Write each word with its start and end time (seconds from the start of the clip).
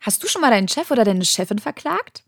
Hast 0.00 0.22
du 0.22 0.28
schon 0.28 0.40
mal 0.40 0.50
deinen 0.50 0.68
Chef 0.68 0.90
oder 0.90 1.04
deine 1.04 1.24
Chefin 1.24 1.58
verklagt? 1.58 2.24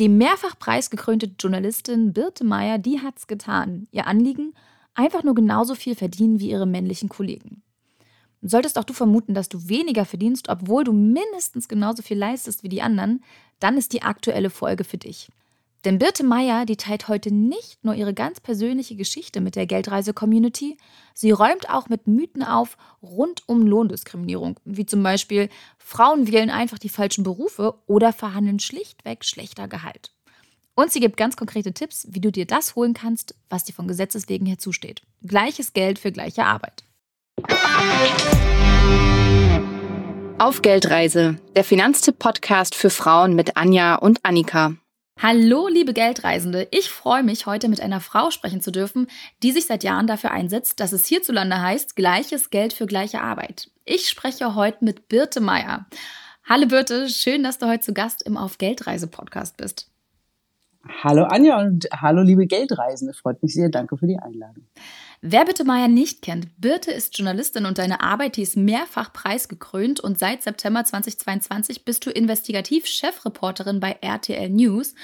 Die 0.00 0.08
mehrfach 0.08 0.58
preisgekrönte 0.58 1.30
Journalistin 1.38 2.12
Birte 2.12 2.44
Meyer, 2.44 2.78
die 2.78 3.00
hat's 3.00 3.28
getan. 3.28 3.86
Ihr 3.92 4.06
Anliegen? 4.06 4.52
Einfach 4.94 5.22
nur 5.22 5.36
genauso 5.36 5.76
viel 5.76 5.94
verdienen 5.94 6.40
wie 6.40 6.50
ihre 6.50 6.66
männlichen 6.66 7.08
Kollegen. 7.08 7.62
Solltest 8.42 8.78
auch 8.78 8.84
du 8.84 8.92
vermuten, 8.92 9.32
dass 9.32 9.48
du 9.48 9.68
weniger 9.68 10.04
verdienst, 10.04 10.48
obwohl 10.48 10.82
du 10.82 10.92
mindestens 10.92 11.68
genauso 11.68 12.02
viel 12.02 12.18
leistest 12.18 12.64
wie 12.64 12.68
die 12.68 12.82
anderen, 12.82 13.22
dann 13.60 13.76
ist 13.76 13.92
die 13.92 14.02
aktuelle 14.02 14.50
Folge 14.50 14.82
für 14.82 14.98
dich. 14.98 15.28
Denn 15.84 15.98
Birte 15.98 16.24
Meyer, 16.24 16.66
die 16.66 16.76
teilt 16.76 17.08
heute 17.08 17.32
nicht 17.32 17.84
nur 17.84 17.94
ihre 17.94 18.12
ganz 18.12 18.40
persönliche 18.40 18.96
Geschichte 18.96 19.40
mit 19.40 19.54
der 19.54 19.66
Geldreise-Community, 19.66 20.76
sie 21.14 21.30
räumt 21.30 21.70
auch 21.70 21.88
mit 21.88 22.06
Mythen 22.06 22.42
auf 22.42 22.76
rund 23.00 23.42
um 23.46 23.66
Lohndiskriminierung, 23.66 24.58
wie 24.64 24.86
zum 24.86 25.02
Beispiel 25.02 25.48
Frauen 25.78 26.30
wählen 26.30 26.50
einfach 26.50 26.78
die 26.78 26.88
falschen 26.88 27.22
Berufe 27.22 27.74
oder 27.86 28.12
verhandeln 28.12 28.58
schlichtweg 28.58 29.24
schlechter 29.24 29.68
Gehalt. 29.68 30.12
Und 30.74 30.92
sie 30.92 31.00
gibt 31.00 31.16
ganz 31.16 31.36
konkrete 31.36 31.72
Tipps, 31.72 32.06
wie 32.10 32.20
du 32.20 32.30
dir 32.30 32.46
das 32.46 32.76
holen 32.76 32.94
kannst, 32.94 33.34
was 33.48 33.64
dir 33.64 33.72
von 33.72 33.88
Gesetzes 33.88 34.28
wegen 34.28 34.46
her 34.46 34.58
zusteht. 34.58 35.02
Gleiches 35.26 35.72
Geld 35.72 35.98
für 35.98 36.12
gleiche 36.12 36.44
Arbeit. 36.44 36.84
Auf 40.38 40.62
Geldreise, 40.62 41.40
der 41.56 41.64
Finanztipp-Podcast 41.64 42.76
für 42.76 42.90
Frauen 42.90 43.34
mit 43.34 43.56
Anja 43.56 43.96
und 43.96 44.24
Annika. 44.24 44.74
Hallo, 45.20 45.66
liebe 45.66 45.94
Geldreisende. 45.94 46.68
Ich 46.70 46.90
freue 46.90 47.24
mich, 47.24 47.46
heute 47.46 47.68
mit 47.68 47.80
einer 47.80 47.98
Frau 47.98 48.30
sprechen 48.30 48.60
zu 48.60 48.70
dürfen, 48.70 49.08
die 49.42 49.50
sich 49.50 49.66
seit 49.66 49.82
Jahren 49.82 50.06
dafür 50.06 50.30
einsetzt, 50.30 50.78
dass 50.78 50.92
es 50.92 51.06
hierzulande 51.06 51.60
heißt, 51.60 51.96
gleiches 51.96 52.50
Geld 52.50 52.72
für 52.72 52.86
gleiche 52.86 53.20
Arbeit. 53.20 53.68
Ich 53.84 54.08
spreche 54.08 54.54
heute 54.54 54.84
mit 54.84 55.08
Birte 55.08 55.40
Meier. 55.40 55.86
Hallo 56.48 56.68
Birte, 56.68 57.08
schön, 57.08 57.42
dass 57.42 57.58
du 57.58 57.66
heute 57.66 57.80
zu 57.80 57.94
Gast 57.94 58.22
im 58.22 58.36
Auf 58.36 58.58
Geldreise 58.58 59.08
Podcast 59.08 59.56
bist. 59.56 59.90
Hallo 61.02 61.24
Anja 61.24 61.58
und 61.60 61.88
hallo 61.90 62.22
liebe 62.22 62.46
Geldreisende. 62.46 63.12
Freut 63.12 63.42
mich 63.42 63.54
sehr. 63.54 63.70
Danke 63.70 63.96
für 63.96 64.06
die 64.06 64.20
Einladung. 64.20 64.68
Wer 65.20 65.44
Birte 65.44 65.64
Meier 65.64 65.88
nicht 65.88 66.22
kennt, 66.22 66.60
Birte 66.60 66.92
ist 66.92 67.18
Journalistin 67.18 67.66
und 67.66 67.78
deine 67.78 68.02
Arbeit, 68.02 68.36
die 68.36 68.42
ist 68.42 68.56
mehrfach 68.56 69.12
preisgekrönt 69.12 69.98
und 69.98 70.16
seit 70.16 70.44
September 70.44 70.84
2022 70.84 71.84
bist 71.84 72.06
du 72.06 72.10
Investigativ-Chefreporterin 72.10 73.80
bei 73.80 73.98
RTL 74.00 74.48
News. 74.48 74.94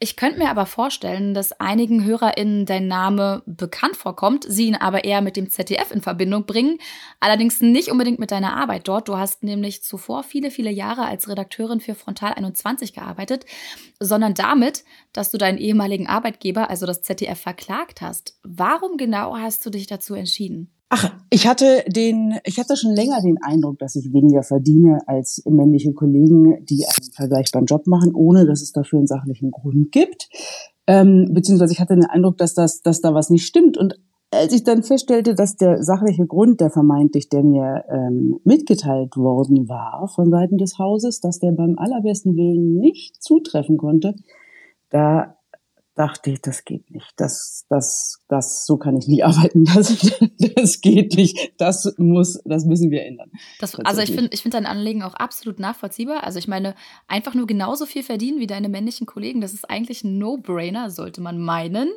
Ich 0.00 0.14
könnte 0.14 0.38
mir 0.38 0.48
aber 0.48 0.64
vorstellen, 0.64 1.34
dass 1.34 1.58
einigen 1.58 2.04
HörerInnen 2.04 2.66
dein 2.66 2.86
Name 2.86 3.42
bekannt 3.46 3.96
vorkommt, 3.96 4.44
sie 4.46 4.66
ihn 4.68 4.76
aber 4.76 5.02
eher 5.02 5.22
mit 5.22 5.36
dem 5.36 5.50
ZDF 5.50 5.90
in 5.90 6.02
Verbindung 6.02 6.46
bringen. 6.46 6.78
Allerdings 7.18 7.60
nicht 7.60 7.90
unbedingt 7.90 8.20
mit 8.20 8.30
deiner 8.30 8.56
Arbeit 8.56 8.86
dort. 8.86 9.08
Du 9.08 9.16
hast 9.16 9.42
nämlich 9.42 9.82
zuvor 9.82 10.22
viele, 10.22 10.52
viele 10.52 10.70
Jahre 10.70 11.04
als 11.06 11.28
Redakteurin 11.28 11.80
für 11.80 11.96
Frontal 11.96 12.34
21 12.34 12.92
gearbeitet, 12.92 13.44
sondern 13.98 14.34
damit, 14.34 14.84
dass 15.12 15.32
du 15.32 15.38
deinen 15.38 15.58
ehemaligen 15.58 16.06
Arbeitgeber, 16.06 16.70
also 16.70 16.86
das 16.86 17.02
ZDF, 17.02 17.40
verklagt 17.40 18.00
hast. 18.00 18.38
Warum 18.44 18.98
genau 18.98 19.36
hast 19.36 19.66
du 19.66 19.70
dich 19.70 19.88
dazu 19.88 20.14
entschieden? 20.14 20.77
Ach, 20.90 21.12
ich 21.28 21.46
hatte 21.46 21.84
den, 21.86 22.38
ich 22.44 22.58
hatte 22.58 22.76
schon 22.76 22.94
länger 22.94 23.20
den 23.20 23.36
Eindruck, 23.42 23.78
dass 23.78 23.94
ich 23.94 24.12
weniger 24.12 24.42
verdiene 24.42 25.00
als 25.06 25.42
männliche 25.44 25.92
Kollegen, 25.92 26.64
die 26.64 26.86
einen 26.86 27.12
vergleichbaren 27.12 27.66
Job 27.66 27.86
machen, 27.86 28.14
ohne 28.14 28.46
dass 28.46 28.62
es 28.62 28.72
dafür 28.72 28.98
einen 28.98 29.06
sachlichen 29.06 29.50
Grund 29.50 29.92
gibt. 29.92 30.28
Ähm, 30.86 31.28
beziehungsweise 31.32 31.74
ich 31.74 31.80
hatte 31.80 31.94
den 31.94 32.06
Eindruck, 32.06 32.38
dass 32.38 32.54
das, 32.54 32.80
dass 32.80 33.02
da 33.02 33.12
was 33.12 33.28
nicht 33.28 33.44
stimmt. 33.46 33.76
Und 33.76 34.00
als 34.30 34.54
ich 34.54 34.64
dann 34.64 34.82
feststellte, 34.82 35.34
dass 35.34 35.56
der 35.56 35.82
sachliche 35.82 36.26
Grund, 36.26 36.60
der 36.60 36.70
vermeintlich, 36.70 37.28
der 37.28 37.42
mir 37.42 37.84
ähm, 37.90 38.40
mitgeteilt 38.44 39.16
worden 39.16 39.68
war 39.68 40.08
von 40.08 40.30
Seiten 40.30 40.56
des 40.56 40.78
Hauses, 40.78 41.20
dass 41.20 41.38
der 41.38 41.52
beim 41.52 41.78
allerbesten 41.78 42.36
Willen 42.36 42.78
nicht 42.78 43.22
zutreffen 43.22 43.76
konnte, 43.76 44.14
da 44.90 45.37
dachte 45.98 46.30
ich, 46.30 46.40
das 46.40 46.64
geht 46.64 46.90
nicht. 46.92 47.12
Das, 47.16 47.66
das, 47.68 48.22
das, 48.28 48.64
so 48.66 48.76
kann 48.76 48.96
ich 48.96 49.08
nicht 49.08 49.24
arbeiten. 49.24 49.64
Das, 49.64 49.96
das 50.54 50.80
geht 50.80 51.14
nicht. 51.14 51.52
Das 51.58 51.92
muss, 51.98 52.40
das 52.44 52.64
müssen 52.64 52.90
wir 52.90 53.04
ändern. 53.04 53.30
Das, 53.58 53.74
also 53.80 54.00
ich 54.00 54.12
finde, 54.12 54.30
ich 54.32 54.42
finde 54.42 54.56
dein 54.56 54.66
Anliegen 54.66 55.02
auch 55.02 55.14
absolut 55.14 55.58
nachvollziehbar. 55.58 56.22
Also 56.22 56.38
ich 56.38 56.46
meine, 56.46 56.76
einfach 57.08 57.34
nur 57.34 57.48
genauso 57.48 57.84
viel 57.84 58.04
verdienen 58.04 58.38
wie 58.38 58.46
deine 58.46 58.68
männlichen 58.68 59.06
Kollegen, 59.06 59.40
das 59.40 59.52
ist 59.52 59.68
eigentlich 59.68 60.04
ein 60.04 60.18
No-Brainer, 60.18 60.90
sollte 60.90 61.20
man 61.20 61.40
meinen. 61.40 61.88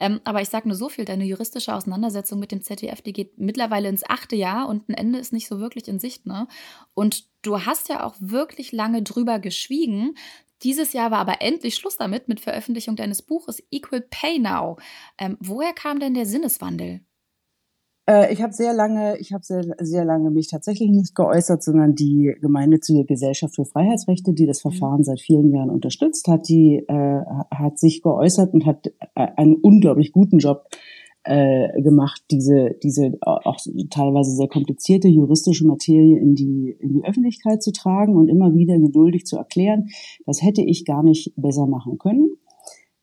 Ähm, 0.00 0.20
aber 0.24 0.42
ich 0.42 0.48
sage 0.48 0.66
nur 0.66 0.76
so 0.76 0.88
viel, 0.88 1.04
deine 1.04 1.24
juristische 1.24 1.72
Auseinandersetzung 1.74 2.40
mit 2.40 2.50
dem 2.50 2.62
ZDF, 2.62 3.00
die 3.00 3.12
geht 3.12 3.38
mittlerweile 3.38 3.88
ins 3.88 4.04
achte 4.08 4.34
Jahr 4.34 4.68
und 4.68 4.88
ein 4.88 4.94
Ende 4.94 5.20
ist 5.20 5.32
nicht 5.32 5.46
so 5.46 5.60
wirklich 5.60 5.86
in 5.86 6.00
Sicht, 6.00 6.26
ne? 6.26 6.48
Und 6.94 7.26
du 7.42 7.64
hast 7.64 7.88
ja 7.88 8.04
auch 8.04 8.14
wirklich 8.18 8.72
lange 8.72 9.02
drüber 9.02 9.38
geschwiegen. 9.38 10.16
Dieses 10.62 10.92
Jahr 10.92 11.10
war 11.10 11.18
aber 11.18 11.40
endlich 11.40 11.74
Schluss 11.74 11.96
damit 11.96 12.28
mit 12.28 12.40
Veröffentlichung 12.40 12.96
deines 12.96 13.22
Buches 13.22 13.62
Equal 13.70 14.00
Pay 14.00 14.38
Now. 14.38 14.76
Ähm, 15.18 15.36
woher 15.40 15.72
kam 15.72 16.00
denn 16.00 16.14
der 16.14 16.26
Sinneswandel? 16.26 17.00
Äh, 18.08 18.32
ich 18.32 18.40
habe 18.40 18.52
sehr 18.52 18.72
lange, 18.72 19.18
ich 19.18 19.32
habe 19.32 19.44
sehr, 19.44 19.64
sehr 19.78 20.04
lange 20.04 20.30
mich 20.30 20.48
tatsächlich 20.48 20.90
nicht 20.90 21.14
geäußert, 21.14 21.62
sondern 21.62 21.94
die 21.94 22.34
gemeinnützige 22.40 23.04
Gesellschaft 23.04 23.56
für 23.56 23.64
Freiheitsrechte, 23.64 24.32
die 24.32 24.46
das 24.46 24.64
mhm. 24.64 24.70
Verfahren 24.70 25.04
seit 25.04 25.20
vielen 25.20 25.52
Jahren 25.52 25.70
unterstützt, 25.70 26.28
hat 26.28 26.48
die 26.48 26.84
äh, 26.86 27.20
hat 27.50 27.78
sich 27.78 28.02
geäußert 28.02 28.54
und 28.54 28.64
hat 28.64 28.86
äh, 28.86 29.26
einen 29.36 29.56
unglaublich 29.56 30.12
guten 30.12 30.38
Job 30.38 30.68
äh, 30.70 30.76
gemacht, 31.26 32.22
diese, 32.30 32.76
diese 32.82 33.18
auch 33.20 33.56
teilweise 33.90 34.30
sehr 34.32 34.48
komplizierte 34.48 35.08
juristische 35.08 35.66
Materie 35.66 36.18
in 36.18 36.34
die, 36.34 36.76
in 36.78 36.92
die 36.92 37.04
Öffentlichkeit 37.04 37.62
zu 37.62 37.72
tragen 37.72 38.16
und 38.16 38.28
immer 38.28 38.54
wieder 38.54 38.78
geduldig 38.78 39.24
zu 39.24 39.36
erklären. 39.36 39.88
Das 40.24 40.42
hätte 40.42 40.62
ich 40.62 40.84
gar 40.84 41.02
nicht 41.02 41.32
besser 41.36 41.66
machen 41.66 41.98
können. 41.98 42.36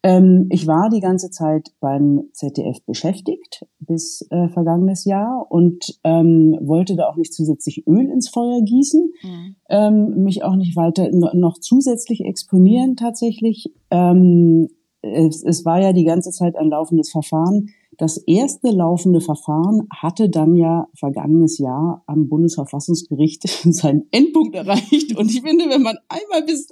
Ähm, 0.04 0.48
ich 0.52 0.68
war 0.68 0.90
die 0.90 1.00
ganze 1.00 1.30
Zeit 1.30 1.70
beim 1.80 2.24
ZDF 2.34 2.84
beschäftigt 2.86 3.66
bis 3.80 4.28
äh, 4.32 4.50
vergangenes 4.50 5.06
Jahr 5.06 5.48
und 5.50 5.98
ähm, 6.04 6.58
wollte 6.62 6.98
da 6.98 7.08
auch 7.08 7.16
nicht 7.16 7.34
zusätzlich 7.34 7.88
Öl 7.88 8.10
ins 8.10 8.28
Feuer 8.28 8.62
gießen, 8.62 9.14
mhm. 9.24 9.56
ähm, 9.70 10.24
mich 10.24 10.44
auch 10.44 10.58
nicht 10.58 10.76
weiter 10.76 11.10
noch 11.12 11.58
zusätzlich 11.58 12.26
exponieren 12.26 12.98
tatsächlich. 12.98 13.74
Ähm, 13.92 14.68
es, 15.02 15.42
es 15.42 15.64
war 15.64 15.82
ja 15.82 15.94
die 15.94 16.06
ganze 16.06 16.32
Zeit 16.32 16.58
ein 16.58 16.70
laufendes 16.70 17.10
Verfahren 17.10 17.70
das 17.98 18.18
erste 18.18 18.70
laufende 18.70 19.22
Verfahren 19.22 19.88
hatte 19.94 20.30
dann 20.30 20.56
ja 20.56 20.88
vergangenes 20.98 21.58
Jahr 21.58 22.04
am 22.08 22.28
Bundesverfassungsgericht 22.28 23.48
seinen 23.74 24.08
Endpunkt 24.12 24.56
erreicht. 24.56 25.16
Und 25.18 25.30
ich 25.32 25.42
finde, 25.42 25.70
wenn 25.70 25.82
man 25.82 25.98
einmal 26.10 26.44
bis, 26.44 26.68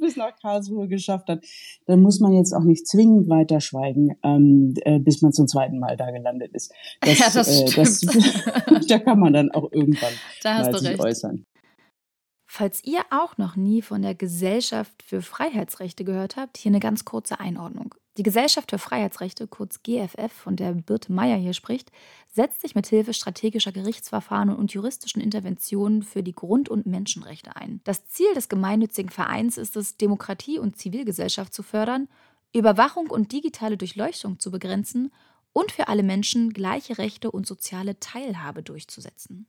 bis 0.00 0.16
nach 0.16 0.36
Karlsruhe 0.40 0.88
geschafft 0.88 1.28
hat, 1.28 1.44
dann 1.86 2.00
muss 2.00 2.20
man 2.20 2.32
jetzt 2.32 2.52
auch 2.52 2.64
nicht 2.64 2.86
zwingend 2.86 3.28
weiter 3.28 3.60
schweigen, 3.60 4.16
ähm, 4.22 4.74
äh, 4.82 4.98
bis 4.98 5.22
man 5.22 5.32
zum 5.32 5.46
zweiten 5.46 5.78
Mal 5.78 5.96
da 5.96 6.10
gelandet 6.10 6.52
ist. 6.54 6.72
Das, 7.00 7.18
ja, 7.18 7.26
das, 7.32 7.60
äh, 7.60 7.74
das 7.74 8.00
da 8.88 8.98
kann 8.98 9.20
man 9.20 9.32
dann 9.32 9.50
auch 9.50 9.70
irgendwann 9.72 10.12
mal 10.44 10.74
sich 10.74 10.88
recht. 10.88 11.00
äußern. 11.00 11.44
Falls 12.50 12.82
ihr 12.82 13.00
auch 13.10 13.36
noch 13.36 13.56
nie 13.56 13.82
von 13.82 14.00
der 14.00 14.14
Gesellschaft 14.14 15.02
für 15.02 15.20
Freiheitsrechte 15.20 16.04
gehört 16.04 16.36
habt, 16.36 16.56
hier 16.56 16.70
eine 16.70 16.80
ganz 16.80 17.04
kurze 17.04 17.40
Einordnung. 17.40 17.94
Die 18.18 18.24
Gesellschaft 18.24 18.70
für 18.70 18.78
Freiheitsrechte, 18.78 19.46
kurz 19.46 19.84
GFF, 19.84 20.32
von 20.32 20.56
der 20.56 20.72
Birte 20.72 21.12
Meyer 21.12 21.36
hier 21.36 21.52
spricht, 21.52 21.92
setzt 22.26 22.60
sich 22.60 22.74
mit 22.74 22.88
Hilfe 22.88 23.14
strategischer 23.14 23.70
Gerichtsverfahren 23.70 24.50
und 24.50 24.72
juristischen 24.72 25.22
Interventionen 25.22 26.02
für 26.02 26.24
die 26.24 26.34
Grund- 26.34 26.68
und 26.68 26.84
Menschenrechte 26.84 27.54
ein. 27.54 27.80
Das 27.84 28.08
Ziel 28.08 28.34
des 28.34 28.48
gemeinnützigen 28.48 29.12
Vereins 29.12 29.56
ist 29.56 29.76
es, 29.76 29.98
Demokratie 29.98 30.58
und 30.58 30.76
Zivilgesellschaft 30.76 31.54
zu 31.54 31.62
fördern, 31.62 32.08
Überwachung 32.52 33.08
und 33.08 33.30
digitale 33.30 33.76
Durchleuchtung 33.76 34.40
zu 34.40 34.50
begrenzen 34.50 35.12
und 35.52 35.70
für 35.70 35.86
alle 35.86 36.02
Menschen 36.02 36.52
gleiche 36.52 36.98
Rechte 36.98 37.30
und 37.30 37.46
soziale 37.46 38.00
Teilhabe 38.00 38.64
durchzusetzen. 38.64 39.46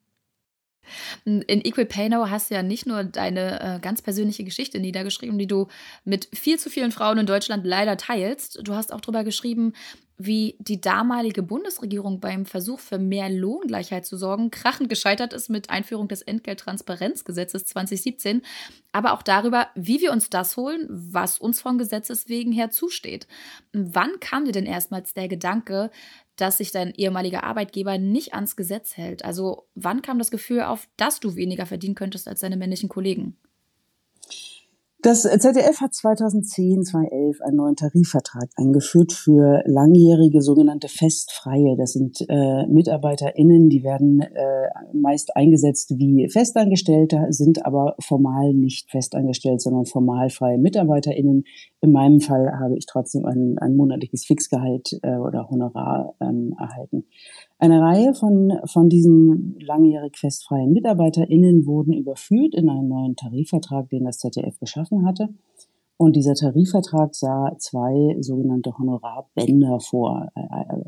In 1.26 1.44
Equal 1.48 1.86
Pay 1.86 2.10
Now 2.10 2.30
hast 2.30 2.50
du 2.50 2.56
ja 2.56 2.64
nicht 2.64 2.86
nur 2.86 3.04
deine 3.04 3.76
äh, 3.76 3.80
ganz 3.80 4.02
persönliche 4.02 4.44
Geschichte 4.44 4.80
niedergeschrieben, 4.80 5.38
die 5.38 5.48
du 5.48 5.68
mit 6.04 6.28
viel 6.34 6.58
zu 6.60 6.70
vielen 6.70 6.92
Frauen 6.92 7.20
in 7.20 7.26
Deutschland 7.26 7.66
leider 7.66 7.98
teilst. 7.98 8.60
Du 8.64 8.74
hast 8.74 8.92
auch 8.92 9.02
darüber 9.02 9.24
geschrieben, 9.24 9.74
wie 10.20 10.58
die 10.60 10.82
damalige 10.82 11.42
Bundesregierung 11.42 12.20
beim 12.20 12.46
Versuch 12.46 12.80
für 12.80 13.00
mehr 13.00 13.30
Lohngleichheit 13.30 14.06
zu 14.06 14.18
sorgen 14.18 14.52
krachend 14.52 14.90
gescheitert 14.90 15.32
ist 15.32 15.50
mit 15.50 15.70
Einführung 15.70 16.10
des 16.10 16.22
Entgelttransparenzgesetzes 16.22 17.66
2017, 17.66 18.42
aber 18.92 19.14
auch 19.14 19.24
darüber, 19.24 19.68
wie 19.76 20.02
wir 20.02 20.12
uns 20.12 20.30
das 20.30 20.58
holen, 20.58 20.86
was 20.90 21.40
uns 21.40 21.62
von 21.62 21.78
Gesetzes 21.78 22.28
wegen 22.28 22.52
her 22.52 22.70
zusteht. 22.70 23.28
Wann 23.72 24.20
kam 24.20 24.44
dir 24.44 24.52
denn 24.52 24.66
erstmals 24.66 25.14
der 25.14 25.30
Gedanke, 25.30 25.90
dass 26.42 26.58
sich 26.58 26.72
dein 26.72 26.94
ehemaliger 26.94 27.44
Arbeitgeber 27.44 27.98
nicht 27.98 28.34
ans 28.34 28.56
Gesetz 28.56 28.98
hält? 28.98 29.26
Also 29.26 29.68
wann 29.76 30.02
kam 30.02 30.20
das 30.20 30.32
Gefühl 30.32 30.62
auf, 30.62 30.88
dass 30.98 31.20
du 31.20 31.36
weniger 31.36 31.66
verdienen 31.66 31.96
könntest 31.96 32.28
als 32.28 32.42
deine 32.42 32.58
männlichen 32.58 32.90
Kollegen? 32.90 33.38
Das 35.02 35.22
ZDF 35.22 35.80
hat 35.80 35.94
2010, 35.94 36.84
2011 36.84 37.40
einen 37.42 37.56
neuen 37.56 37.78
Tarifvertrag 37.78 38.50
eingeführt 38.58 39.14
für 39.14 39.64
langjährige 39.66 40.42
sogenannte 40.42 40.90
Festfreie. 40.90 41.78
Das 41.78 41.94
sind 41.94 42.20
äh, 42.28 42.68
MitarbeiterInnen, 42.68 43.70
die 43.70 43.82
werden 43.86 44.20
äh, 44.20 44.68
meist 44.92 45.38
eingesetzt 45.38 45.92
wie 45.98 46.28
Festangestellte, 46.28 47.28
sind 47.30 47.66
aber 47.66 47.96
formal 48.02 48.54
nicht 48.54 48.92
festangestellt, 48.92 49.62
sondern 49.62 49.86
formal 49.86 50.30
freie 50.30 50.58
MitarbeiterInnen. 50.58 51.46
In 51.80 51.92
meinem 51.94 52.20
Fall 52.20 52.52
habe 52.60 52.76
ich 52.78 52.86
trotzdem 52.86 53.24
ein, 53.24 53.56
ein 53.58 53.78
monatliches 53.78 54.26
Fixgehalt 54.26 55.00
äh, 55.02 55.16
oder 55.16 55.50
Honorar 55.50 56.14
ähm, 56.20 56.54
erhalten. 56.60 57.06
Eine 57.62 57.82
Reihe 57.82 58.14
von, 58.14 58.54
von 58.66 58.88
diesen 58.88 59.60
langjährig 59.60 60.18
festfreien 60.18 60.72
MitarbeiterInnen 60.72 61.66
wurden 61.66 61.92
überführt 61.92 62.56
in 62.56 62.70
einen 62.70 62.88
neuen 62.88 63.18
Tarifvertrag, 63.18 63.90
den 63.90 64.06
das 64.06 64.20
ZDF 64.20 64.58
geschaffen 64.60 65.06
hatte. 65.06 65.28
Und 65.98 66.16
dieser 66.16 66.36
Tarifvertrag 66.36 67.14
sah 67.14 67.54
zwei 67.58 68.16
sogenannte 68.22 68.78
Honorarbänder 68.78 69.82
vor. 69.82 70.30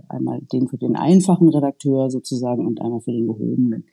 Einmal 0.07 0.39
den 0.53 0.69
für 0.69 0.77
den 0.77 0.95
einfachen 0.95 1.50
Redakteur 1.50 2.09
sozusagen 2.09 2.65
und 2.65 2.79
einmal 2.81 3.01
für 3.01 3.12
den 3.12 3.27
gehobenen. 3.27 3.83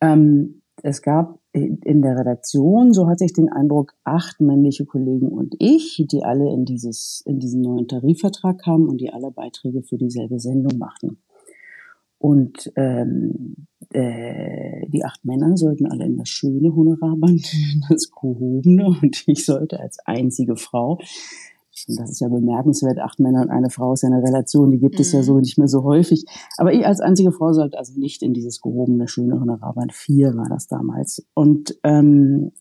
Ähm, 0.00 0.62
es 0.84 1.02
gab 1.02 1.40
in 1.52 2.02
der 2.02 2.16
Redaktion, 2.16 2.92
so 2.92 3.08
hatte 3.08 3.24
ich 3.24 3.32
den 3.32 3.48
Eindruck, 3.48 3.94
acht 4.04 4.40
männliche 4.40 4.84
Kollegen 4.84 5.28
und 5.28 5.56
ich, 5.58 6.04
die 6.08 6.22
alle 6.22 6.52
in 6.52 6.64
dieses, 6.64 7.24
in 7.26 7.40
diesen 7.40 7.60
neuen 7.60 7.88
Tarifvertrag 7.88 8.58
kamen 8.60 8.88
und 8.88 9.00
die 9.00 9.12
alle 9.12 9.32
Beiträge 9.32 9.82
für 9.82 9.98
dieselbe 9.98 10.38
Sendung 10.38 10.78
machten. 10.78 11.18
Und 12.24 12.72
ähm, 12.76 13.66
äh, 13.90 14.88
die 14.88 15.04
acht 15.04 15.26
Männer 15.26 15.58
sollten 15.58 15.84
alle 15.84 16.06
in 16.06 16.16
das 16.16 16.30
schöne 16.30 16.74
Honorarband, 16.74 17.52
das 17.90 18.10
gehobene, 18.10 18.86
und 18.86 19.24
ich 19.26 19.44
sollte 19.44 19.78
als 19.78 19.98
einzige 20.06 20.56
Frau, 20.56 20.92
und 21.86 22.00
das 22.00 22.08
ist 22.08 22.20
ja 22.20 22.28
bemerkenswert, 22.28 22.98
acht 22.98 23.20
Männer 23.20 23.42
und 23.42 23.50
eine 23.50 23.68
Frau 23.68 23.92
ist 23.92 24.04
ja 24.04 24.08
eine 24.08 24.22
Relation, 24.22 24.70
die 24.70 24.78
gibt 24.78 24.94
mhm. 24.94 25.00
es 25.02 25.12
ja 25.12 25.22
so 25.22 25.34
mhm. 25.34 25.40
nicht 25.40 25.58
mehr 25.58 25.68
so 25.68 25.84
häufig. 25.84 26.24
Aber 26.56 26.72
ich 26.72 26.86
als 26.86 27.00
einzige 27.00 27.30
Frau 27.30 27.52
sollte 27.52 27.76
also 27.76 27.92
nicht 28.00 28.22
in 28.22 28.32
dieses 28.32 28.62
gehobene, 28.62 29.06
schöne 29.06 29.38
Honorarband. 29.38 29.92
Vier 29.92 30.34
war 30.34 30.48
das 30.48 30.66
damals. 30.66 31.26
Und 31.34 31.78
ähm, 31.82 32.52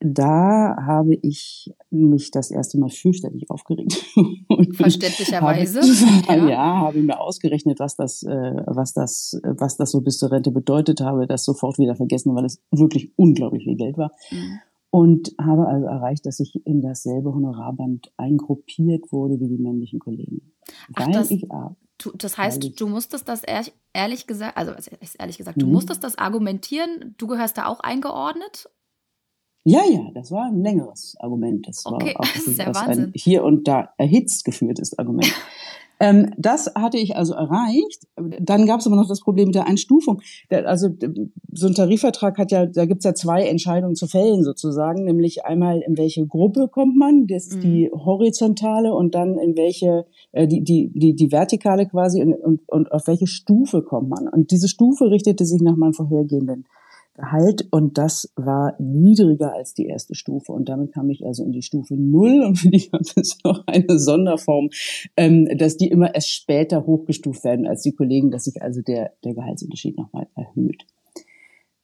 da 0.00 0.76
habe 0.86 1.14
ich 1.22 1.72
mich 1.90 2.30
das 2.30 2.50
erste 2.50 2.78
Mal 2.78 2.90
fürchterlich 2.90 3.50
aufgeregt. 3.50 4.04
Verständlicherweise. 4.74 5.80
Habe, 5.80 6.40
ja. 6.42 6.48
ja, 6.48 6.76
habe 6.78 7.02
mir 7.02 7.20
ausgerechnet, 7.20 7.80
was 7.80 7.96
das, 7.96 8.22
äh, 8.22 8.62
was 8.66 8.92
das, 8.92 9.40
was 9.42 9.76
das 9.76 9.90
so 9.90 10.00
bis 10.00 10.18
zur 10.18 10.30
Rente 10.30 10.52
bedeutet 10.52 11.00
habe, 11.00 11.26
das 11.26 11.44
sofort 11.44 11.78
wieder 11.78 11.96
vergessen, 11.96 12.34
weil 12.36 12.44
es 12.44 12.62
wirklich 12.70 13.12
unglaublich 13.16 13.64
viel 13.64 13.76
Geld 13.76 13.98
war. 13.98 14.12
Mhm. 14.30 14.60
Und 14.90 15.34
habe 15.38 15.66
also 15.66 15.86
erreicht, 15.86 16.24
dass 16.26 16.40
ich 16.40 16.64
in 16.64 16.80
dasselbe 16.80 17.34
Honorarband 17.34 18.10
eingruppiert 18.16 19.12
wurde 19.12 19.38
wie 19.40 19.48
die 19.48 19.58
männlichen 19.58 19.98
Kollegen. 19.98 20.52
Ach, 20.94 21.06
weil 21.06 21.12
das, 21.12 21.30
ich, 21.30 21.46
das 22.14 22.38
heißt, 22.38 22.64
ich, 22.64 22.76
du 22.76 22.86
musstest 22.86 23.28
das 23.28 23.42
ehrlich, 23.42 23.74
ehrlich 23.92 24.26
gesagt, 24.26 24.56
also 24.56 24.72
ehrlich 25.18 25.36
gesagt, 25.36 25.60
du 25.60 25.66
mhm. 25.66 25.72
musstest 25.72 26.04
das 26.04 26.16
argumentieren, 26.16 27.14
du 27.18 27.26
gehörst 27.26 27.58
da 27.58 27.66
auch 27.66 27.80
eingeordnet 27.80 28.70
ja, 29.64 29.82
ja, 29.90 30.10
das 30.14 30.30
war 30.30 30.46
ein 30.46 30.62
längeres 30.62 31.14
Argument. 31.18 31.66
Das 31.66 31.84
okay, 31.84 32.14
war 32.14 32.20
auch 32.20 32.32
das 32.32 32.46
ist 32.46 32.58
ja 32.58 32.74
Wahnsinn. 32.74 33.04
ein 33.04 33.12
hier 33.14 33.44
und 33.44 33.68
da 33.68 33.90
erhitzt 33.98 34.44
geführtes 34.44 34.98
Argument. 34.98 35.32
ähm, 36.00 36.30
das 36.38 36.72
hatte 36.74 36.96
ich 36.96 37.16
also 37.16 37.34
erreicht. 37.34 38.06
Dann 38.16 38.66
gab 38.66 38.80
es 38.80 38.86
aber 38.86 38.96
noch 38.96 39.08
das 39.08 39.20
Problem 39.20 39.48
mit 39.48 39.56
der 39.56 39.66
Einstufung. 39.66 40.22
Der, 40.50 40.66
also 40.68 40.88
so 41.52 41.66
ein 41.66 41.74
Tarifvertrag 41.74 42.38
hat 42.38 42.50
ja, 42.50 42.66
da 42.66 42.86
gibt's 42.86 43.04
ja 43.04 43.14
zwei 43.14 43.46
Entscheidungen 43.46 43.94
zu 43.94 44.06
fällen 44.06 44.42
sozusagen, 44.42 45.04
nämlich 45.04 45.44
einmal 45.44 45.82
in 45.86 45.98
welche 45.98 46.26
Gruppe 46.26 46.68
kommt 46.68 46.96
man, 46.96 47.26
das 47.26 47.48
ist 47.48 47.56
mhm. 47.56 47.60
die 47.60 47.90
horizontale 47.92 48.94
und 48.94 49.14
dann 49.14 49.38
in 49.38 49.56
welche, 49.56 50.06
äh, 50.32 50.46
die, 50.46 50.62
die, 50.62 50.90
die, 50.94 51.14
die 51.14 51.32
vertikale 51.32 51.86
quasi 51.86 52.22
und, 52.22 52.34
und, 52.34 52.60
und 52.68 52.92
auf 52.92 53.06
welche 53.06 53.26
Stufe 53.26 53.82
kommt 53.82 54.08
man. 54.08 54.28
Und 54.28 54.50
diese 54.50 54.68
Stufe 54.68 55.10
richtete 55.10 55.44
sich 55.44 55.60
nach 55.60 55.76
meinem 55.76 55.94
vorhergehenden 55.94 56.64
Gehalt 57.18 57.66
und 57.72 57.98
das 57.98 58.32
war 58.36 58.76
niedriger 58.78 59.52
als 59.52 59.74
die 59.74 59.86
erste 59.86 60.14
Stufe 60.14 60.52
und 60.52 60.68
damit 60.68 60.92
kam 60.92 61.10
ich 61.10 61.26
also 61.26 61.44
in 61.44 61.50
die 61.50 61.62
Stufe 61.62 61.96
null 61.96 62.44
und 62.46 62.56
für 62.56 62.70
die 62.70 62.88
gab 62.88 63.00
es 63.16 63.38
noch 63.44 63.64
eine 63.66 63.98
Sonderform, 63.98 64.70
ähm, 65.16 65.48
dass 65.58 65.76
die 65.76 65.88
immer 65.88 66.14
erst 66.14 66.30
später 66.30 66.86
hochgestuft 66.86 67.42
werden 67.42 67.66
als 67.66 67.82
die 67.82 67.92
Kollegen, 67.92 68.30
dass 68.30 68.44
sich 68.44 68.62
also 68.62 68.82
der, 68.82 69.14
der 69.24 69.34
Gehaltsunterschied 69.34 69.98
nochmal 69.98 70.28
erhöht. 70.36 70.86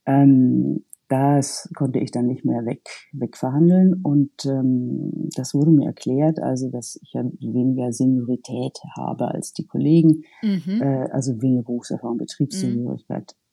Ähm, 0.06 0.84
das 1.08 1.69
konnte 1.76 1.98
ich 1.98 2.12
dann 2.12 2.26
nicht 2.26 2.44
mehr 2.44 2.64
weg, 2.64 2.88
wegverhandeln 3.12 4.00
und 4.04 4.31
ähm, 4.46 5.28
das 5.34 5.52
wurde 5.52 5.72
mir 5.72 5.86
erklärt, 5.86 6.38
also 6.38 6.70
dass 6.70 6.98
ich 7.02 7.12
ja 7.12 7.25
weniger 7.40 7.92
Seniorität 7.92 8.78
habe 8.96 9.28
als 9.28 9.52
die 9.52 9.66
Kollegen, 9.66 10.22
mhm. 10.42 10.81
äh, 10.81 11.08
also 11.10 11.42
weniger 11.42 11.64
Berufserfahrung, 11.64 12.19
Betriebsseniorigkeit. 12.19 13.34
Mhm 13.36 13.44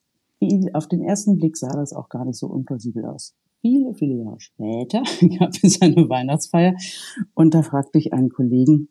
auf 0.74 0.88
den 0.88 1.02
ersten 1.02 1.36
Blick 1.36 1.56
sah 1.56 1.74
das 1.74 1.92
auch 1.92 2.08
gar 2.08 2.24
nicht 2.24 2.38
so 2.38 2.46
unplausibel 2.46 3.04
aus. 3.04 3.34
Viele, 3.60 3.94
viele 3.94 4.24
Jahre 4.24 4.40
später 4.40 5.02
gab 5.38 5.52
es 5.62 5.80
eine 5.80 6.08
Weihnachtsfeier 6.08 6.74
und 7.34 7.54
da 7.54 7.62
fragte 7.62 7.98
ich 7.98 8.12
einen 8.12 8.30
Kollegen, 8.30 8.88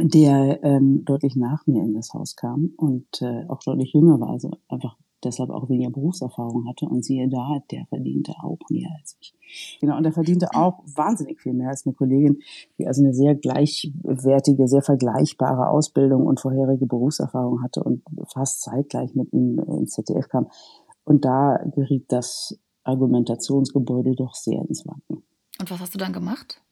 der 0.00 0.62
ähm, 0.62 1.04
deutlich 1.04 1.36
nach 1.36 1.66
mir 1.66 1.82
in 1.82 1.94
das 1.94 2.12
Haus 2.12 2.36
kam 2.36 2.72
und 2.76 3.06
äh, 3.22 3.44
auch 3.48 3.60
deutlich 3.64 3.92
jünger 3.92 4.20
war, 4.20 4.30
also 4.30 4.50
einfach 4.68 4.96
deshalb 5.24 5.50
auch 5.50 5.68
weniger 5.68 5.90
Berufserfahrung 5.90 6.68
hatte. 6.68 6.86
Und 6.86 7.04
siehe 7.04 7.28
da, 7.28 7.60
der 7.70 7.86
verdiente 7.86 8.32
auch 8.42 8.58
mehr 8.70 8.90
als 8.98 9.16
ich. 9.20 9.34
Genau, 9.80 9.96
und 9.96 10.02
der 10.02 10.12
verdiente 10.12 10.48
auch 10.54 10.80
wahnsinnig 10.94 11.40
viel 11.40 11.54
mehr 11.54 11.70
als 11.70 11.86
eine 11.86 11.94
Kollegin, 11.94 12.40
die 12.78 12.86
also 12.86 13.02
eine 13.02 13.14
sehr 13.14 13.34
gleichwertige, 13.34 14.68
sehr 14.68 14.82
vergleichbare 14.82 15.68
Ausbildung 15.68 16.26
und 16.26 16.40
vorherige 16.40 16.86
Berufserfahrung 16.86 17.62
hatte 17.62 17.82
und 17.82 18.02
fast 18.32 18.62
zeitgleich 18.62 19.14
mit 19.14 19.32
ihm 19.32 19.58
ins 19.58 19.92
ZDF 19.92 20.28
kam. 20.28 20.48
Und 21.04 21.24
da 21.24 21.58
geriet 21.74 22.12
das 22.12 22.58
Argumentationsgebäude 22.84 24.14
doch 24.14 24.34
sehr 24.34 24.60
ins 24.68 24.86
Wanken. 24.86 25.22
Und 25.60 25.70
was 25.70 25.80
hast 25.80 25.94
du 25.94 25.98
dann 25.98 26.12
gemacht? 26.12 26.62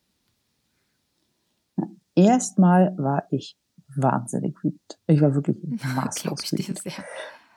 Erstmal 2.14 2.96
war 2.96 3.24
ich 3.30 3.56
wahnsinnig 3.94 4.56
wütend. 4.62 4.98
Ich 5.06 5.20
war 5.20 5.34
wirklich 5.34 5.58
maßlos 5.94 6.52
wütend. 6.52 6.82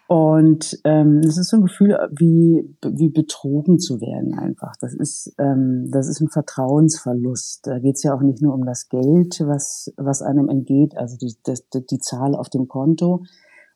Und 0.09 0.81
ähm, 0.85 1.21
das 1.21 1.37
ist 1.37 1.49
so 1.49 1.57
ein 1.57 1.61
Gefühl, 1.61 1.95
wie, 2.17 2.67
wie 2.81 3.09
betrogen 3.09 3.77
zu 3.77 4.01
werden 4.01 4.33
einfach. 4.33 4.75
Das 4.81 4.95
ist, 4.95 5.35
ähm, 5.37 5.87
das 5.91 6.07
ist 6.07 6.19
ein 6.19 6.29
Vertrauensverlust. 6.29 7.67
Da 7.67 7.77
geht 7.77 7.97
es 7.97 8.01
ja 8.01 8.15
auch 8.15 8.21
nicht 8.21 8.41
nur 8.41 8.55
um 8.55 8.65
das 8.65 8.89
Geld, 8.89 9.39
was, 9.41 9.93
was 9.97 10.23
einem 10.23 10.49
entgeht, 10.49 10.97
also 10.97 11.15
die, 11.15 11.31
das, 11.43 11.69
die 11.69 11.99
Zahl 11.99 12.33
auf 12.33 12.49
dem 12.49 12.67
Konto 12.67 13.23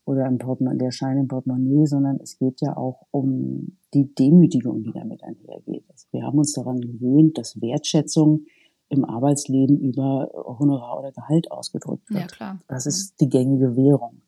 oder 0.06 0.25
im 0.25 0.39
Portemonnaie, 0.39 0.80
der 0.80 0.91
Schein 0.91 1.19
im 1.19 1.27
Portemonnaie, 1.27 1.85
sondern 1.85 2.19
es 2.19 2.39
geht 2.39 2.62
ja 2.62 2.75
auch 2.77 3.06
um 3.12 3.77
die 3.94 4.15
Demütigung, 4.15 4.81
die 4.81 4.91
damit 4.91 5.24
einhergeht. 5.24 5.86
Also 5.88 6.07
wir 6.09 6.24
haben 6.24 6.39
uns 6.39 6.53
daran 6.53 6.81
gewöhnt, 6.81 7.38
dass 7.38 7.62
Wertschätzung 7.62 8.45
im 8.89 9.05
Arbeitsleben 9.05 9.79
über 9.79 10.31
Honorar 10.34 10.98
oder 10.98 11.12
Gehalt 11.12 11.51
ausgedrückt 11.51 12.10
wird. 12.10 12.22
Ja, 12.22 12.25
klar. 12.25 12.60
Das 12.67 12.88
ist 12.88 13.22
die 13.22 13.29
gängige 13.29 13.75
Währung. 13.75 14.24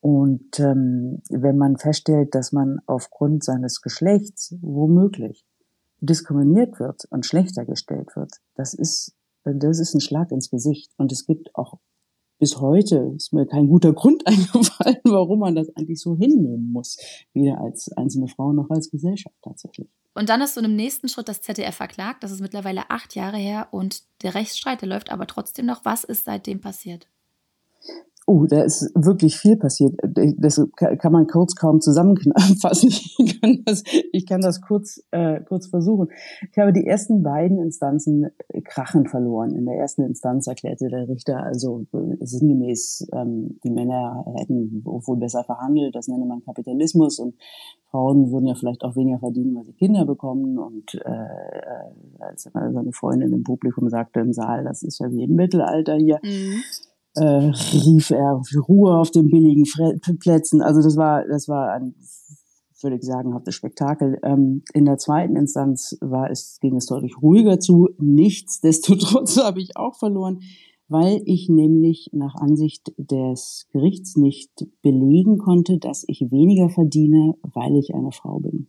Und 0.00 0.60
ähm, 0.60 1.22
wenn 1.28 1.58
man 1.58 1.76
feststellt, 1.76 2.34
dass 2.34 2.52
man 2.52 2.78
aufgrund 2.86 3.44
seines 3.44 3.82
Geschlechts 3.82 4.54
womöglich 4.60 5.44
diskriminiert 6.00 6.78
wird 6.78 7.04
und 7.10 7.26
schlechter 7.26 7.64
gestellt 7.64 8.14
wird, 8.14 8.32
das 8.54 8.74
ist, 8.74 9.16
das 9.44 9.80
ist 9.80 9.94
ein 9.94 10.00
Schlag 10.00 10.30
ins 10.30 10.50
Gesicht. 10.50 10.92
Und 10.96 11.10
es 11.10 11.26
gibt 11.26 11.54
auch 11.54 11.78
bis 12.38 12.60
heute 12.60 13.12
ist 13.16 13.32
mir 13.32 13.46
kein 13.46 13.68
guter 13.68 13.92
Grund 13.92 14.26
eingefallen, 14.26 15.00
warum 15.04 15.40
man 15.40 15.54
das 15.54 15.74
eigentlich 15.76 16.00
so 16.00 16.16
hinnehmen 16.16 16.72
muss, 16.72 16.96
weder 17.34 17.60
als 17.60 17.90
einzelne 17.96 18.28
Frau 18.28 18.52
noch 18.52 18.70
als 18.70 18.90
Gesellschaft 18.90 19.36
tatsächlich. 19.42 19.88
Und 20.14 20.28
dann 20.28 20.40
hast 20.40 20.56
du 20.56 20.60
im 20.60 20.74
nächsten 20.74 21.08
Schritt 21.08 21.28
das 21.28 21.42
ZDF 21.42 21.74
verklagt. 21.74 22.22
Das 22.22 22.32
ist 22.32 22.40
mittlerweile 22.40 22.90
acht 22.90 23.14
Jahre 23.14 23.36
her 23.36 23.68
und 23.70 24.02
der 24.22 24.34
Rechtsstreit, 24.34 24.80
der 24.80 24.88
läuft 24.88 25.10
aber 25.10 25.26
trotzdem 25.26 25.66
noch. 25.66 25.84
Was 25.84 26.04
ist 26.04 26.24
seitdem 26.24 26.60
passiert? 26.60 27.06
Oh, 28.30 28.44
da 28.44 28.60
ist 28.60 28.92
wirklich 28.94 29.38
viel 29.38 29.56
passiert. 29.56 29.98
Das 30.36 30.60
kann 30.76 31.12
man 31.12 31.26
kurz 31.26 31.54
kaum 31.56 31.80
zusammenfassen. 31.80 32.90
Ich 33.18 33.40
kann 33.40 33.62
das, 33.64 33.84
ich 34.12 34.26
kann 34.26 34.42
das 34.42 34.60
kurz, 34.60 35.02
äh, 35.12 35.40
kurz 35.40 35.68
versuchen. 35.68 36.08
Ich 36.50 36.58
habe 36.58 36.74
die 36.74 36.86
ersten 36.86 37.22
beiden 37.22 37.58
Instanzen 37.58 38.26
krachend 38.64 39.08
verloren. 39.08 39.54
In 39.54 39.64
der 39.64 39.76
ersten 39.76 40.02
Instanz 40.02 40.46
erklärte 40.46 40.88
der 40.88 41.08
Richter 41.08 41.42
also 41.42 41.86
sinngemäß, 42.20 43.08
ähm, 43.14 43.58
die 43.64 43.70
Männer 43.70 44.24
hätten 44.36 44.82
wohl 44.84 45.16
besser 45.16 45.44
verhandelt. 45.44 45.94
Das 45.94 46.08
nenne 46.08 46.26
man 46.26 46.42
Kapitalismus 46.44 47.18
und 47.18 47.34
Frauen 47.90 48.30
würden 48.30 48.46
ja 48.46 48.54
vielleicht 48.54 48.84
auch 48.84 48.94
weniger 48.96 49.20
verdienen, 49.20 49.54
weil 49.54 49.64
sie 49.64 49.72
Kinder 49.72 50.04
bekommen. 50.04 50.58
Und 50.58 50.94
äh, 50.94 50.98
äh 50.98 52.20
als 52.20 52.42
seine 52.52 52.92
Freundin 52.92 53.32
im 53.32 53.42
Publikum 53.42 53.88
sagte 53.88 54.20
im 54.20 54.34
Saal, 54.34 54.64
das 54.64 54.82
ist 54.82 54.98
ja 54.98 55.10
wie 55.10 55.24
im 55.24 55.34
Mittelalter 55.34 55.94
hier. 55.94 56.20
Mhm 56.22 56.62
äh, 57.20 57.52
rief 57.86 58.10
er 58.10 58.40
Ruhe 58.68 58.96
auf 58.96 59.10
den 59.10 59.28
billigen 59.28 59.66
Fre 59.66 59.98
Plätzen. 60.18 60.62
Also 60.62 60.82
das 60.82 60.96
war, 60.96 61.24
das 61.26 61.48
war 61.48 61.72
ein 61.72 61.94
völlig 62.74 63.02
sagenhaftes 63.02 63.54
Spektakel. 63.54 64.18
Ähm, 64.22 64.62
in 64.72 64.84
der 64.84 64.98
zweiten 64.98 65.36
Instanz 65.36 65.96
war 66.00 66.30
es, 66.30 66.58
ging 66.60 66.76
es 66.76 66.86
deutlich 66.86 67.20
ruhiger 67.20 67.58
zu. 67.58 67.88
Nichtsdestotrotz 67.98 69.36
habe 69.42 69.60
ich 69.60 69.76
auch 69.76 69.96
verloren, 69.96 70.40
weil 70.88 71.20
ich 71.26 71.48
nämlich 71.48 72.10
nach 72.12 72.34
Ansicht 72.36 72.92
des 72.96 73.66
Gerichts 73.72 74.16
nicht 74.16 74.66
belegen 74.82 75.38
konnte, 75.38 75.78
dass 75.78 76.04
ich 76.06 76.30
weniger 76.30 76.70
verdiene, 76.70 77.34
weil 77.42 77.76
ich 77.76 77.94
eine 77.94 78.12
Frau 78.12 78.38
bin. 78.40 78.68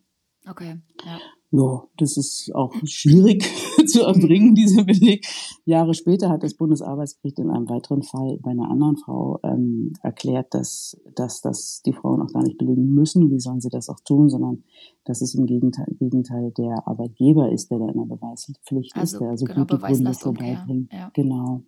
Okay, 0.50 0.76
ja. 1.06 1.20
Ja, 1.52 1.84
das 1.98 2.16
ist 2.16 2.52
auch 2.54 2.74
schwierig 2.84 3.44
zu 3.88 4.04
erbringen, 4.04 4.54
diese 4.54 4.84
Beleg. 4.84 5.26
Jahre 5.66 5.96
später 5.96 6.30
hat 6.30 6.44
das 6.44 6.54
Bundesarbeitsgericht 6.54 7.40
in 7.40 7.50
einem 7.50 7.68
weiteren 7.68 8.04
Fall 8.04 8.38
bei 8.42 8.52
einer 8.52 8.70
anderen 8.70 8.98
Frau 8.98 9.40
ähm, 9.44 9.94
erklärt, 10.04 10.54
dass, 10.54 11.02
dass 11.16 11.42
das 11.42 11.82
die 11.84 11.94
Frauen 11.94 12.22
auch 12.22 12.32
gar 12.32 12.44
nicht 12.44 12.60
belegen 12.60 12.94
müssen. 12.94 13.32
Wie 13.32 13.40
sollen 13.40 13.62
sie 13.62 13.70
das 13.70 13.90
auch 13.90 14.00
tun, 14.02 14.30
sondern 14.30 14.64
dass 15.06 15.22
es 15.22 15.34
im 15.34 15.48
Gegenteil, 15.48 15.88
Gegenteil 15.98 16.52
der 16.52 16.88
Arbeitgeber 16.88 17.52
ist, 17.52 17.72
der 17.72 17.80
da 17.80 17.90
in 17.90 17.98
der 17.98 18.16
Beweispflicht 18.16 18.96
also, 18.96 19.16
ist, 19.16 19.22
der 19.22 19.30
also 19.30 19.46
genau, 19.46 19.62
gute 19.62 19.80
Gründe 19.80 20.14
vorbeibringt. 20.14 20.94
Ja. 20.94 21.10
Genau. 21.16 21.64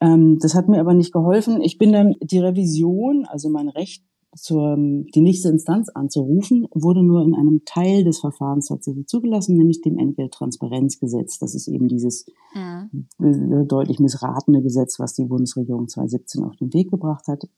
Ähm, 0.00 0.38
das 0.40 0.54
hat 0.54 0.68
mir 0.68 0.78
aber 0.78 0.94
nicht 0.94 1.12
geholfen. 1.12 1.60
Ich 1.60 1.76
bin 1.76 1.92
dann 1.92 2.14
die 2.20 2.38
Revision, 2.38 3.24
also 3.26 3.48
mein 3.48 3.68
Recht 3.68 4.04
zur, 4.34 4.76
die 4.76 5.20
nächste 5.20 5.48
Instanz 5.50 5.88
anzurufen, 5.90 6.66
wurde 6.72 7.02
nur 7.02 7.22
in 7.22 7.34
einem 7.34 7.62
Teil 7.64 8.02
des 8.04 8.20
Verfahrens 8.20 8.66
tatsächlich 8.66 9.06
zugelassen, 9.06 9.56
nämlich 9.56 9.82
dem 9.82 9.98
Entgelttransparenzgesetz. 9.98 11.38
Das 11.38 11.54
ist 11.54 11.68
eben 11.68 11.88
dieses 11.88 12.26
mhm. 12.54 13.68
deutlich 13.68 13.98
missratene 13.98 14.62
Gesetz, 14.62 14.98
was 14.98 15.14
die 15.14 15.26
Bundesregierung 15.26 15.88
2017 15.88 16.44
auf 16.44 16.56
den 16.56 16.72
Weg 16.72 16.90
gebracht 16.90 17.28
hat. 17.28 17.48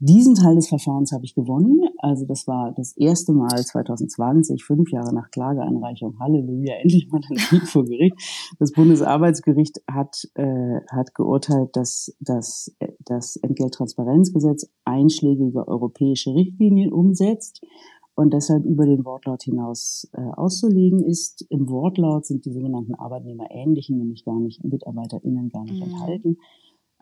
Diesen 0.00 0.36
Teil 0.36 0.54
des 0.54 0.68
Verfahrens 0.68 1.10
habe 1.10 1.24
ich 1.24 1.34
gewonnen. 1.34 1.80
Also 1.98 2.24
das 2.24 2.46
war 2.46 2.72
das 2.76 2.96
erste 2.96 3.32
Mal 3.32 3.58
2020, 3.58 4.64
fünf 4.64 4.92
Jahre 4.92 5.12
nach 5.12 5.30
Klageeinreichung. 5.30 6.20
Halleluja, 6.20 6.74
endlich 6.82 7.08
mal 7.10 7.20
ein 7.28 7.36
Sieg 7.36 7.66
vor 7.66 7.84
Gericht. 7.84 8.14
Das 8.60 8.72
Bundesarbeitsgericht 8.72 9.82
hat, 9.90 10.28
äh, 10.34 10.80
hat 10.92 11.14
geurteilt, 11.14 11.70
dass, 11.74 12.16
dass 12.20 12.72
das 13.00 13.36
Entgelttransparenzgesetz 13.36 14.70
einschlägige 14.84 15.66
europäische 15.66 16.32
Richtlinien 16.32 16.92
umsetzt 16.92 17.60
und 18.14 18.32
deshalb 18.32 18.64
über 18.64 18.84
den 18.84 19.04
Wortlaut 19.04 19.42
hinaus 19.42 20.08
äh, 20.12 20.20
auszulegen 20.20 21.04
ist. 21.04 21.44
Im 21.50 21.68
Wortlaut 21.68 22.26
sind 22.26 22.44
die 22.44 22.52
sogenannten 22.52 22.94
Arbeitnehmerähnlichen, 22.94 23.98
nämlich 23.98 24.24
gar 24.24 24.38
nicht 24.38 24.62
MitarbeiterInnen 24.62 25.48
gar 25.50 25.64
nicht 25.64 25.84
mhm. 25.84 25.92
enthalten. 25.92 26.36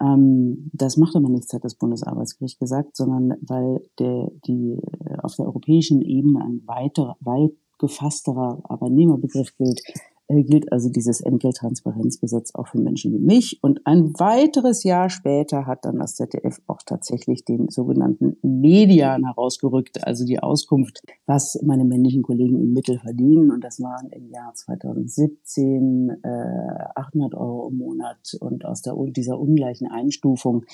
Ähm, 0.01 0.71
das 0.73 0.97
macht 0.97 1.17
aber 1.17 1.29
nichts, 1.29 1.53
hat 1.53 1.65
das 1.65 1.75
Bundesarbeitsgericht 1.75 2.59
gesagt, 2.59 2.97
sondern 2.97 3.39
weil 3.41 3.83
der, 3.99 4.31
die 4.47 4.79
auf 5.23 5.37
der 5.37 5.47
europäischen 5.47 6.03
Ebene 6.03 6.45
ein 6.45 6.63
weiter, 6.67 7.17
weit 7.21 7.53
gefassterer 7.79 8.63
Arbeitnehmerbegriff 8.65 9.57
gilt, 9.57 9.81
äh, 9.87 9.93
gilt 10.29 10.73
also 10.73 10.89
dieses 10.89 11.21
Entgelttransparenzgesetz 11.21 12.55
auch 12.55 12.67
für 12.69 12.79
Menschen 12.79 13.13
wie 13.13 13.19
mich. 13.19 13.59
Und 13.63 13.87
ein 13.87 14.13
weiteres 14.19 14.83
Jahr 14.83 15.09
später 15.09 15.67
hat 15.67 15.85
dann 15.85 15.99
das 15.99 16.17
ZDF 16.17 16.61
auch 16.67 16.81
tatsächlich 16.85 17.45
den 17.45 17.69
sogenannten 17.69 18.37
Median 18.43 19.25
herausgerückt, 19.25 20.05
also 20.05 20.25
die 20.25 20.41
Auskunft, 20.41 21.03
was 21.27 21.61
meine 21.63 21.85
männlichen 21.85 22.23
Kollegen 22.23 22.61
im 22.61 22.73
Mittel 22.73 22.99
verdienen. 22.99 23.51
Und 23.51 23.63
das 23.63 23.81
waren 23.81 24.11
im 24.11 24.29
Jahr 24.29 24.53
2017 24.53 26.11
äh, 26.23 26.29
800 26.97 27.35
Euro 27.35 27.69
im 27.69 27.79
Monat. 27.79 28.37
Und 28.41 28.65
aus 28.65 28.83
der, 28.83 28.95
dieser 29.09 29.39
ungleichen 29.39 29.89
Einstufung 29.89 30.65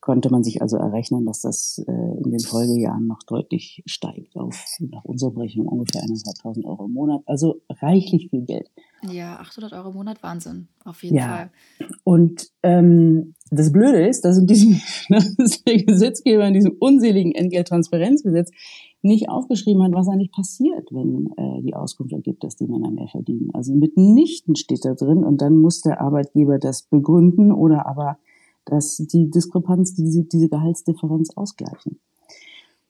konnte 0.00 0.30
man 0.30 0.42
sich 0.42 0.62
also 0.62 0.76
errechnen, 0.76 1.26
dass 1.26 1.42
das 1.42 1.82
äh, 1.86 1.92
in 1.92 2.30
den 2.30 2.40
Folgejahren 2.40 3.06
noch 3.06 3.22
deutlich 3.22 3.82
steigt 3.86 4.36
auf 4.36 4.64
nach 4.80 5.04
unserer 5.04 5.32
Berechnung 5.32 5.68
ungefähr 5.68 6.02
1.500 6.02 6.64
Euro 6.64 6.86
im 6.86 6.92
Monat. 6.92 7.22
Also 7.26 7.60
reichlich 7.68 8.28
viel 8.30 8.42
Geld. 8.42 8.70
Ja, 9.10 9.36
800 9.36 9.72
Euro 9.74 9.90
im 9.90 9.96
Monat, 9.96 10.22
Wahnsinn, 10.22 10.68
auf 10.84 11.02
jeden 11.02 11.16
ja. 11.16 11.28
Fall. 11.28 11.50
Und 12.04 12.50
ähm, 12.62 13.34
das 13.50 13.72
Blöde 13.72 14.06
ist, 14.06 14.24
dass 14.24 14.38
in 14.38 14.46
diesem 14.46 14.80
dass 15.38 15.64
der 15.64 15.82
Gesetzgeber 15.82 16.46
in 16.46 16.54
diesem 16.54 16.76
unseligen 16.78 17.32
Entgelttransparenzgesetz 17.32 18.50
nicht 19.02 19.28
aufgeschrieben 19.28 19.82
hat, 19.82 19.92
was 19.92 20.08
eigentlich 20.08 20.32
passiert, 20.32 20.88
wenn 20.92 21.30
äh, 21.36 21.62
die 21.62 21.74
Auskunft 21.74 22.12
ergibt, 22.12 22.44
dass 22.44 22.56
die 22.56 22.66
Männer 22.66 22.90
mehr 22.90 23.08
verdienen. 23.08 23.50
Also 23.54 23.74
mitnichten 23.74 24.56
steht 24.56 24.84
da 24.84 24.94
drin 24.94 25.24
und 25.24 25.40
dann 25.40 25.56
muss 25.56 25.80
der 25.80 26.00
Arbeitgeber 26.00 26.58
das 26.58 26.82
begründen 26.82 27.52
oder 27.52 27.86
aber 27.86 28.18
dass 28.64 28.96
die 28.96 29.30
Diskrepanz, 29.30 29.94
diese, 29.94 30.24
diese 30.24 30.48
Gehaltsdifferenz 30.48 31.30
ausgleichen. 31.36 32.00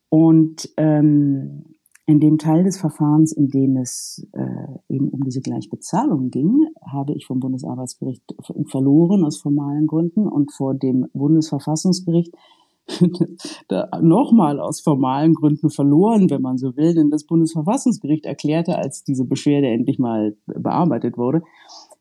Und 0.08 0.68
ähm, 0.76 1.64
in 2.10 2.18
dem 2.18 2.38
Teil 2.38 2.64
des 2.64 2.78
Verfahrens, 2.78 3.30
in 3.30 3.48
dem 3.48 3.76
es 3.76 4.26
äh, 4.32 4.94
eben 4.94 5.10
um 5.10 5.22
diese 5.22 5.40
Gleichbezahlung 5.40 6.30
ging, 6.30 6.66
habe 6.84 7.14
ich 7.14 7.24
vom 7.24 7.38
Bundesarbeitsgericht 7.38 8.24
verloren 8.66 9.24
aus 9.24 9.38
formalen 9.38 9.86
Gründen 9.86 10.26
und 10.26 10.52
vor 10.52 10.74
dem 10.74 11.06
Bundesverfassungsgericht 11.12 12.34
nochmal 14.00 14.58
aus 14.58 14.80
formalen 14.80 15.34
Gründen 15.34 15.70
verloren, 15.70 16.30
wenn 16.30 16.42
man 16.42 16.58
so 16.58 16.76
will, 16.76 16.94
denn 16.94 17.10
das 17.10 17.24
Bundesverfassungsgericht 17.24 18.26
erklärte, 18.26 18.76
als 18.76 19.04
diese 19.04 19.24
Beschwerde 19.24 19.68
endlich 19.68 20.00
mal 20.00 20.36
bearbeitet 20.46 21.16
wurde, 21.16 21.42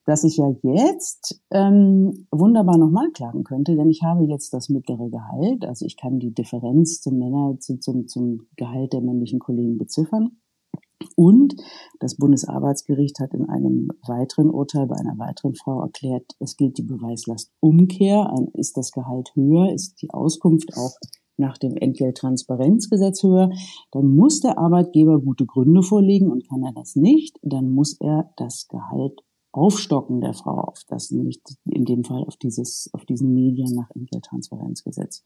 dass 0.09 0.23
ich 0.23 0.37
ja 0.37 0.51
jetzt 0.63 1.39
ähm, 1.51 2.25
wunderbar 2.31 2.79
nochmal 2.79 3.11
klagen 3.11 3.43
könnte, 3.43 3.75
denn 3.75 3.91
ich 3.91 4.01
habe 4.01 4.25
jetzt 4.25 4.55
das 4.55 4.67
mittlere 4.67 5.07
Gehalt, 5.11 5.65
also 5.65 5.85
ich 5.85 5.97
kann 5.97 6.17
die 6.17 6.33
Differenz 6.33 6.99
zum 6.99 7.19
Männer, 7.19 7.57
zum, 7.59 7.79
zum, 7.79 8.07
zum 8.07 8.47
Gehalt 8.55 8.93
der 8.93 9.01
männlichen 9.01 9.37
Kollegen 9.37 9.77
beziffern. 9.77 10.39
Und 11.15 11.53
das 11.99 12.17
Bundesarbeitsgericht 12.17 13.19
hat 13.19 13.35
in 13.35 13.47
einem 13.49 13.89
weiteren 14.07 14.49
Urteil 14.49 14.87
bei 14.87 14.95
einer 14.95 15.17
weiteren 15.19 15.53
Frau 15.53 15.83
erklärt, 15.83 16.25
es 16.39 16.57
gilt 16.57 16.79
die 16.79 16.83
Beweislastumkehr. 16.83 18.33
Ist 18.53 18.77
das 18.77 18.91
Gehalt 18.91 19.31
höher, 19.35 19.71
ist 19.71 20.01
die 20.01 20.09
Auskunft 20.09 20.75
auch 20.75 20.97
nach 21.37 21.59
dem 21.59 21.77
Entgelttransparenzgesetz 21.77 23.21
höher, 23.21 23.51
dann 23.91 24.07
muss 24.15 24.41
der 24.41 24.57
Arbeitgeber 24.57 25.21
gute 25.21 25.45
Gründe 25.45 25.83
vorlegen 25.83 26.31
und 26.31 26.49
kann 26.49 26.63
er 26.63 26.73
das 26.73 26.95
nicht, 26.95 27.37
dann 27.43 27.71
muss 27.71 27.95
er 28.01 28.31
das 28.35 28.67
Gehalt 28.67 29.21
Aufstocken 29.51 30.21
der 30.21 30.33
Frau 30.33 30.59
auf 30.61 30.83
das, 30.87 31.11
nämlich 31.11 31.41
in 31.65 31.85
dem 31.85 32.03
Fall 32.03 32.23
auf 32.23 32.37
dieses, 32.37 32.89
auf 32.93 33.05
diesen 33.05 33.33
Medien 33.33 33.73
nach 33.75 33.89
Entgelttransparenzgesetz. 33.95 35.23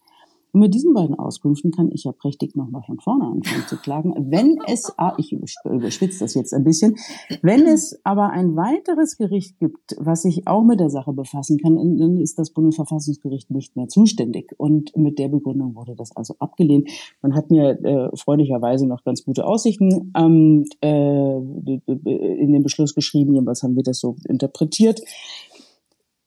Und 0.53 0.59
mit 0.59 0.73
diesen 0.75 0.93
beiden 0.93 1.15
Auskünften 1.15 1.71
kann 1.71 1.89
ich 1.91 2.03
ja 2.03 2.11
prächtig 2.11 2.55
nochmal 2.55 2.83
von 2.83 2.99
vorne 2.99 3.25
anfangen 3.25 3.65
zu 3.67 3.75
klagen. 3.77 4.13
Wenn 4.29 4.59
es, 4.67 4.93
ah, 4.97 5.15
ich 5.17 5.33
überspitze 5.33 6.19
das 6.19 6.35
jetzt 6.35 6.53
ein 6.53 6.63
bisschen, 6.63 6.95
wenn 7.41 7.65
es 7.65 7.99
aber 8.03 8.29
ein 8.29 8.55
weiteres 8.55 9.17
Gericht 9.17 9.57
gibt, 9.57 9.95
was 9.97 10.21
sich 10.21 10.47
auch 10.47 10.63
mit 10.63 10.79
der 10.79 10.91
Sache 10.91 11.11
befassen 11.11 11.57
kann, 11.57 11.75
dann 11.97 12.17
ist 12.17 12.37
das 12.37 12.51
Bundesverfassungsgericht 12.51 13.49
nicht 13.49 13.75
mehr 13.75 13.87
zuständig. 13.87 14.53
Und 14.57 14.95
mit 14.95 15.17
der 15.17 15.29
Begründung 15.29 15.75
wurde 15.75 15.95
das 15.95 16.15
also 16.15 16.35
abgelehnt. 16.37 16.87
Man 17.23 17.33
hat 17.33 17.49
mir 17.49 17.83
äh, 17.83 18.15
freundlicherweise 18.15 18.85
noch 18.85 19.03
ganz 19.03 19.25
gute 19.25 19.47
Aussichten 19.47 20.13
ähm, 20.15 20.65
äh, 20.81 21.37
in 21.37 22.53
den 22.53 22.61
Beschluss 22.61 22.93
geschrieben. 22.93 23.33
Jedenfalls 23.33 23.63
haben 23.63 23.75
wir 23.75 23.83
das 23.83 23.99
so 23.99 24.17
interpretiert. 24.25 25.01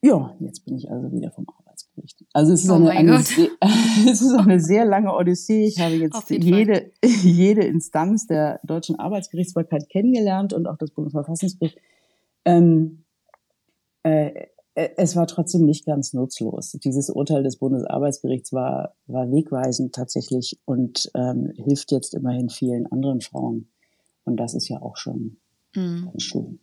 Ja, 0.01 0.35
jetzt 0.41 0.65
bin 0.65 0.75
ich 0.75 0.91
also 0.91 1.11
wieder 1.13 1.31
vom 1.31 1.45
Also 2.33 2.53
es 2.53 2.63
ist, 2.63 2.69
oh 2.69 2.75
eine, 2.75 2.91
eine 2.91 3.19
sehr, 3.19 3.49
es 4.09 4.21
ist 4.21 4.33
eine 4.33 4.59
sehr 4.59 4.85
lange 4.85 5.13
Odyssee. 5.13 5.65
Ich 5.65 5.79
habe 5.79 5.95
jetzt 5.95 6.29
jede, 6.29 6.91
jede 7.03 7.63
Instanz 7.63 8.27
der 8.27 8.59
deutschen 8.63 8.97
Arbeitsgerichtsbarkeit 8.97 9.89
kennengelernt 9.89 10.53
und 10.53 10.67
auch 10.67 10.77
das 10.77 10.91
Bundesverfassungsgericht. 10.91 11.77
Ähm, 12.45 13.03
äh, 14.03 14.47
äh, 14.77 14.89
es 14.97 15.15
war 15.15 15.27
trotzdem 15.27 15.65
nicht 15.65 15.85
ganz 15.85 16.13
nutzlos. 16.13 16.71
Dieses 16.83 17.09
Urteil 17.09 17.43
des 17.43 17.57
Bundesarbeitsgerichts 17.57 18.53
war, 18.53 18.93
war 19.07 19.29
wegweisend 19.31 19.93
tatsächlich 19.95 20.59
und 20.65 21.09
ähm, 21.15 21.51
hilft 21.55 21.91
jetzt 21.91 22.13
immerhin 22.13 22.49
vielen 22.49 22.85
anderen 22.85 23.21
Frauen. 23.21 23.69
Und 24.23 24.37
das 24.37 24.53
ist 24.53 24.67
ja 24.69 24.81
auch 24.81 24.95
schon 24.97 25.37
mhm. 25.75 26.05
ganz 26.05 26.23
schön. 26.23 26.59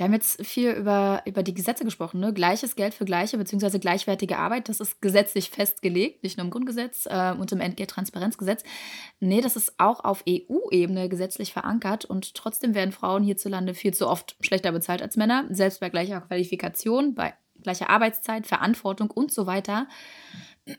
Wir 0.00 0.04
haben 0.04 0.14
jetzt 0.14 0.46
viel 0.46 0.70
über, 0.70 1.20
über 1.26 1.42
die 1.42 1.52
Gesetze 1.52 1.84
gesprochen. 1.84 2.20
Ne? 2.20 2.32
Gleiches 2.32 2.74
Geld 2.74 2.94
für 2.94 3.04
gleiche 3.04 3.36
bzw. 3.36 3.78
gleichwertige 3.78 4.38
Arbeit, 4.38 4.70
das 4.70 4.80
ist 4.80 5.02
gesetzlich 5.02 5.50
festgelegt, 5.50 6.22
nicht 6.22 6.38
nur 6.38 6.46
im 6.46 6.50
Grundgesetz 6.50 7.04
äh, 7.04 7.34
und 7.38 7.52
im 7.52 7.60
Entgelttransparenzgesetz. 7.60 8.62
Nee, 9.18 9.42
das 9.42 9.56
ist 9.56 9.74
auch 9.76 10.02
auf 10.02 10.24
EU-Ebene 10.26 11.10
gesetzlich 11.10 11.52
verankert 11.52 12.06
und 12.06 12.34
trotzdem 12.34 12.74
werden 12.74 12.92
Frauen 12.92 13.22
hierzulande 13.22 13.74
viel 13.74 13.92
zu 13.92 14.08
oft 14.08 14.36
schlechter 14.40 14.72
bezahlt 14.72 15.02
als 15.02 15.18
Männer, 15.18 15.44
selbst 15.50 15.80
bei 15.80 15.90
gleicher 15.90 16.22
Qualifikation, 16.22 17.14
bei 17.14 17.34
gleicher 17.62 17.90
Arbeitszeit, 17.90 18.46
Verantwortung 18.46 19.10
und 19.10 19.30
so 19.30 19.46
weiter. 19.46 19.86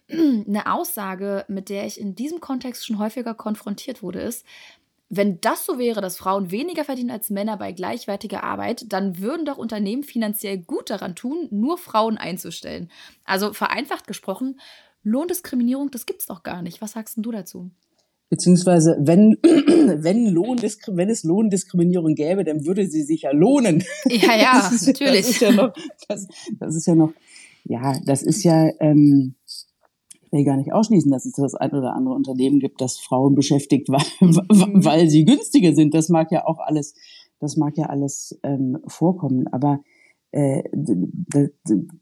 Eine 0.10 0.74
Aussage, 0.74 1.46
mit 1.48 1.70
der 1.70 1.86
ich 1.86 2.00
in 2.00 2.16
diesem 2.16 2.40
Kontext 2.40 2.88
schon 2.88 2.98
häufiger 2.98 3.36
konfrontiert 3.36 4.02
wurde, 4.02 4.22
ist, 4.22 4.48
wenn 5.14 5.42
das 5.42 5.66
so 5.66 5.78
wäre, 5.78 6.00
dass 6.00 6.16
Frauen 6.16 6.52
weniger 6.52 6.86
verdienen 6.86 7.12
als 7.12 7.30
Männer 7.30 7.58
bei 7.58 7.74
gleichwertiger 7.74 8.46
Arbeit, 8.46 8.86
dann 8.88 9.20
würden 9.20 9.46
doch 9.46 9.58
Unternehmen 9.58 10.04
finanziell 10.04 10.58
gut 10.58 10.90
daran 10.90 11.16
tun, 11.16 11.50
nur 11.52 11.78
Frauen 11.78 12.18
einzustellen. 12.18 12.90
Also 13.26 13.52
vereinfacht 13.52 14.08
gesprochen, 14.08 14.58
Lohndiskriminierung, 15.04 15.92
das 15.92 16.06
gibt 16.06 16.22
es 16.22 16.28
doch 16.28 16.44
gar 16.44 16.62
nicht. 16.62 16.82
Was 16.82 16.94
sagst 16.94 17.18
du 17.18 17.30
dazu? 17.30 17.72
Beziehungsweise, 18.30 18.96
wenn, 19.02 19.38
wenn, 19.44 20.28
Lohndiskri 20.28 20.96
wenn 20.96 21.10
es 21.10 21.26
Lohndiskriminierung 21.26 22.16
gäbe, 22.16 22.46
dann 22.46 22.66
würde 22.66 22.88
sie 22.88 23.04
sich 23.04 23.24
ja 23.24 23.32
lohnen. 23.32 23.84
Ja, 24.06 24.38
ja, 24.38 24.62
das 24.62 24.72
ist, 24.72 24.88
natürlich. 24.88 25.26
Das 25.26 25.30
ist 25.30 25.42
ja 25.42 25.52
noch, 25.52 25.74
das, 26.08 26.28
das 26.58 26.76
ist 26.76 26.88
ja 26.88 26.96
noch, 26.96 27.12
ja, 27.66 28.00
das 28.06 28.24
ist 28.24 28.44
ja, 28.44 28.70
ähm, 28.80 29.36
will 30.32 30.44
gar 30.44 30.58
nicht 30.58 30.74
ausschließen, 30.74 31.12
dass 31.12 31.26
es 31.26 31.34
das 31.34 31.56
ein 31.56 31.72
oder 31.72 31.94
andere 31.94 32.16
Unternehmen 32.16 32.60
gibt, 32.60 32.82
das 32.82 32.98
Frauen 32.98 33.36
beschäftigt, 33.36 33.90
weil, 33.90 34.02
mhm. 34.20 34.84
weil 34.86 35.10
sie 35.10 35.26
günstiger 35.26 35.74
sind. 35.74 35.94
Das 35.94 36.10
mag 36.10 36.32
ja 36.32 36.46
auch 36.46 36.60
alles, 36.60 36.94
das 37.40 37.58
mag 37.58 37.78
ja 37.78 37.88
alles 37.88 38.40
ähm, 38.44 38.80
vorkommen. 38.88 39.48
Aber 39.48 39.82
äh, 40.32 40.64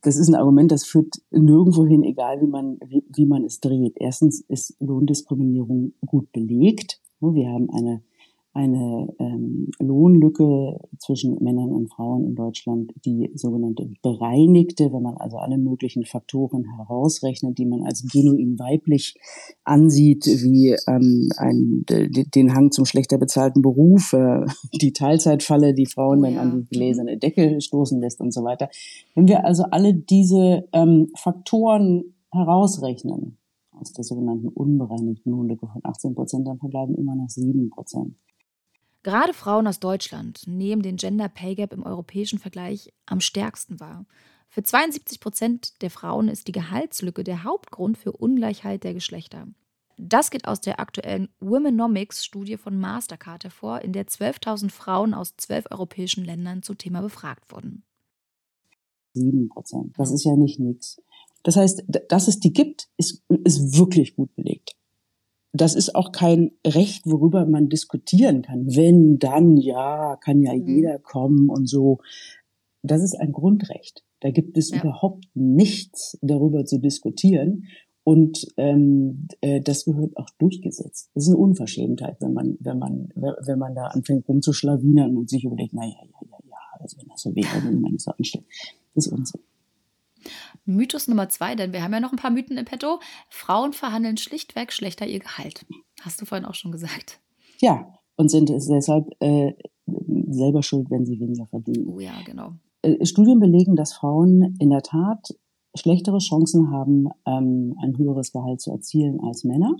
das 0.01 0.17
ist 0.17 0.29
ein 0.29 0.35
Argument, 0.35 0.71
das 0.71 0.85
führt 0.85 1.15
nirgendwo 1.31 1.85
hin, 1.85 2.03
egal 2.03 2.41
wie 2.41 2.47
man, 2.47 2.77
wie, 2.85 3.03
wie 3.13 3.25
man 3.25 3.43
es 3.43 3.59
dreht. 3.59 3.95
Erstens 3.97 4.41
ist 4.41 4.75
Lohndiskriminierung 4.79 5.93
gut 6.05 6.31
belegt. 6.31 7.01
Wir 7.21 7.49
haben 7.49 7.69
eine 7.69 8.03
eine 8.53 9.13
ähm, 9.19 9.69
Lohnlücke 9.79 10.79
zwischen 10.97 11.41
Männern 11.41 11.71
und 11.71 11.91
Frauen 11.93 12.25
in 12.25 12.35
Deutschland, 12.35 12.91
die 13.05 13.31
sogenannte 13.35 13.91
bereinigte, 14.01 14.91
wenn 14.91 15.03
man 15.03 15.17
also 15.17 15.37
alle 15.37 15.57
möglichen 15.57 16.03
Faktoren 16.03 16.65
herausrechnet, 16.77 17.57
die 17.59 17.65
man 17.65 17.83
als 17.83 18.07
genuin 18.11 18.57
weiblich 18.57 19.15
ansieht, 19.63 20.25
wie 20.25 20.75
ähm, 20.87 21.29
ein, 21.37 21.85
den 21.87 22.55
Hang 22.55 22.71
zum 22.71 22.85
schlechter 22.85 23.19
bezahlten 23.19 23.61
Beruf, 23.61 24.13
äh, 24.13 24.45
die 24.81 24.93
Teilzeitfalle, 24.93 25.75
die 25.75 25.85
Frauen 25.85 26.19
oh, 26.19 26.23
dann 26.23 26.37
an 26.37 26.51
die 26.61 26.69
gläserne 26.75 27.17
Decke 27.17 27.61
stoßen 27.61 28.01
lässt 28.01 28.19
und 28.19 28.33
so 28.33 28.43
weiter. 28.43 28.69
Wenn 29.13 29.27
wir 29.27 29.45
also 29.45 29.63
alle 29.69 29.93
diese 29.93 30.67
ähm, 30.73 31.11
Faktoren 31.15 32.15
herausrechnen, 32.31 33.37
aus 33.79 33.93
der 33.93 34.03
sogenannten 34.03 34.49
unbereinigten 34.49 35.31
Lohnlücke 35.31 35.67
von 35.67 35.81
18 35.83 36.15
Prozent, 36.15 36.47
dann 36.47 36.59
verbleiben 36.59 36.95
immer 36.95 37.15
noch 37.15 37.29
7 37.29 37.69
Prozent. 37.69 38.15
Gerade 39.01 39.33
Frauen 39.33 39.65
aus 39.65 39.79
Deutschland 39.79 40.43
nehmen 40.45 40.81
den 40.81 40.97
Gender 40.97 41.29
Pay 41.29 41.55
Gap 41.55 41.71
im 41.71 41.83
europäischen 41.83 42.37
Vergleich 42.37 42.93
am 43.05 43.21
stärksten 43.21 43.79
wahr. 43.79 44.05
Für 44.49 44.63
72 44.63 45.19
Prozent 45.21 45.81
der 45.81 45.89
Frauen 45.89 46.27
ist 46.27 46.47
die 46.47 46.51
Gehaltslücke 46.51 47.23
der 47.23 47.43
Hauptgrund 47.43 47.97
für 47.97 48.11
Ungleichheit 48.11 48.83
der 48.83 48.93
Geschlechter. 48.93 49.47
Das 49.97 50.31
geht 50.31 50.47
aus 50.47 50.59
der 50.59 50.79
aktuellen 50.79 51.29
Womenomics-Studie 51.39 52.57
von 52.57 52.77
Mastercard 52.77 53.43
hervor, 53.43 53.81
in 53.81 53.93
der 53.93 54.07
12.000 54.07 54.69
Frauen 54.69 55.13
aus 55.13 55.35
zwölf 55.37 55.65
europäischen 55.69 56.25
Ländern 56.25 56.63
zum 56.63 56.77
Thema 56.77 57.01
befragt 57.01 57.51
wurden. 57.51 57.83
7 59.13 59.49
Prozent. 59.49 59.93
Das 59.97 60.11
ist 60.11 60.25
ja 60.25 60.35
nicht 60.35 60.59
nichts. 60.59 61.01
Das 61.43 61.55
heißt, 61.55 61.83
dass 62.09 62.27
es 62.27 62.39
die 62.39 62.51
gibt, 62.51 62.89
ist, 62.97 63.23
ist 63.29 63.77
wirklich 63.77 64.15
gut 64.15 64.33
belegt 64.35 64.78
das 65.51 65.75
ist 65.75 65.95
auch 65.95 66.11
kein 66.11 66.51
Recht, 66.65 67.05
worüber 67.05 67.45
man 67.45 67.69
diskutieren 67.69 68.41
kann. 68.41 68.67
Wenn, 68.67 69.17
dann, 69.17 69.57
ja, 69.57 70.17
kann 70.17 70.41
ja 70.41 70.53
mhm. 70.53 70.67
jeder 70.67 70.99
kommen 70.99 71.49
und 71.49 71.67
so. 71.67 71.99
Das 72.83 73.01
ist 73.01 73.19
ein 73.19 73.31
Grundrecht. 73.31 74.03
Da 74.21 74.31
gibt 74.31 74.57
es 74.57 74.71
ja. 74.71 74.81
überhaupt 74.81 75.25
nichts 75.33 76.17
darüber 76.21 76.65
zu 76.65 76.79
diskutieren. 76.79 77.65
Und 78.03 78.47
ähm, 78.57 79.27
äh, 79.41 79.61
das 79.61 79.85
gehört 79.85 80.17
auch 80.17 80.29
durchgesetzt. 80.39 81.11
Das 81.13 81.25
ist 81.25 81.29
eine 81.29 81.37
Unverschämtheit, 81.37 82.17
wenn 82.21 82.33
man, 82.33 82.57
wenn 82.59 82.79
man, 82.79 83.09
wenn 83.15 83.59
man 83.59 83.75
da 83.75 83.85
anfängt 83.87 84.27
rumzuschlawinern 84.27 85.15
und 85.15 85.29
sich 85.29 85.43
überlegt, 85.43 85.73
na 85.73 85.83
ja, 85.83 85.91
ja, 85.91 86.27
ja, 86.31 86.37
ja, 86.49 86.57
also 86.79 86.97
wenn 86.97 87.07
das 87.07 87.21
so 87.21 87.35
wäre, 87.35 87.65
wenn 87.65 87.81
man 87.81 87.93
das 87.93 88.03
so 88.03 88.11
anstellt. 88.11 88.45
Das 88.95 89.05
ist 89.05 89.13
Unsinn. 89.13 89.41
Mythos 90.65 91.07
Nummer 91.07 91.29
zwei, 91.29 91.55
denn 91.55 91.73
wir 91.73 91.83
haben 91.83 91.93
ja 91.93 91.99
noch 91.99 92.11
ein 92.11 92.17
paar 92.17 92.31
Mythen 92.31 92.57
im 92.57 92.65
Petto. 92.65 92.99
Frauen 93.29 93.73
verhandeln 93.73 94.17
schlichtweg 94.17 94.71
schlechter 94.71 95.07
ihr 95.07 95.19
Gehalt. 95.19 95.65
Hast 96.01 96.21
du 96.21 96.25
vorhin 96.25 96.45
auch 96.45 96.55
schon 96.55 96.71
gesagt. 96.71 97.19
Ja, 97.59 97.93
und 98.15 98.29
sind 98.29 98.49
deshalb 98.49 99.07
äh, 99.19 99.53
selber 100.29 100.63
schuld, 100.63 100.89
wenn 100.89 101.05
sie 101.05 101.19
weniger 101.19 101.47
verdienen. 101.47 101.87
Oh 101.87 101.99
ja, 101.99 102.13
genau. 102.25 102.53
Äh, 102.81 103.05
Studien 103.05 103.39
belegen, 103.39 103.75
dass 103.75 103.93
Frauen 103.93 104.55
in 104.59 104.69
der 104.69 104.81
Tat 104.81 105.35
schlechtere 105.75 106.19
Chancen 106.19 106.71
haben, 106.71 107.07
ähm, 107.25 107.75
ein 107.81 107.97
höheres 107.97 108.31
Gehalt 108.31 108.61
zu 108.61 108.71
erzielen 108.71 109.19
als 109.21 109.43
Männer. 109.43 109.75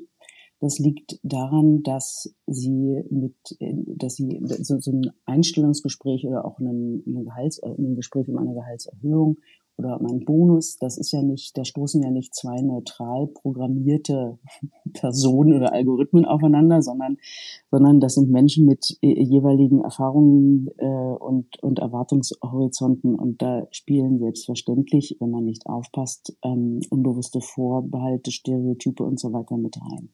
Das 0.62 0.78
liegt 0.78 1.20
daran, 1.24 1.84
dass 1.84 2.34
sie 2.46 3.02
mit, 3.10 3.36
äh, 3.60 3.74
dass 3.96 4.16
sie 4.16 4.40
so, 4.42 4.80
so 4.80 4.92
ein 4.92 5.12
Einstellungsgespräch 5.26 6.26
oder 6.26 6.46
auch 6.46 6.60
ein, 6.60 7.04
ein, 7.06 7.24
Gehalts, 7.24 7.60
äh, 7.60 7.70
ein 7.70 7.96
Gespräch 7.96 8.28
um 8.28 8.38
eine 8.38 8.54
Gehaltserhöhung 8.54 9.38
oder 9.80 9.98
mein 10.02 10.26
Bonus, 10.26 10.78
das 10.78 10.98
ist 10.98 11.14
ja 11.14 11.24
nicht, 11.24 11.58
da 11.58 11.64
stoßen 11.64 12.04
ja 12.04 12.12
nicht 12.12 12.36
zwei 12.36 12.62
neutral 12.62 13.28
programmierte 13.28 14.38
Personen 14.94 15.54
oder 15.54 15.72
Algorithmen 15.72 16.26
aufeinander, 16.26 16.82
sondern, 16.82 17.18
sondern 17.72 18.02
das 18.02 18.16
sind 18.16 18.30
Menschen 18.30 18.66
mit 18.66 18.98
äh, 19.02 19.24
jeweiligen 19.24 19.82
Erfahrungen 19.82 20.68
äh, 20.78 20.86
und, 20.86 21.64
und 21.64 21.80
Erwartungshorizonten 21.80 23.16
und 23.16 23.42
da 23.42 23.68
spielen 23.72 24.20
selbstverständlich, 24.20 25.16
wenn 25.22 25.32
man 25.32 25.46
nicht 25.46 25.66
aufpasst, 25.66 26.38
ähm, 26.44 26.82
unbewusste 26.90 27.40
Vorbehalte, 27.40 28.32
Stereotype 28.32 29.02
und 29.02 29.18
so 29.18 29.32
weiter 29.32 29.56
mit 29.56 29.78
rein. 29.78 30.10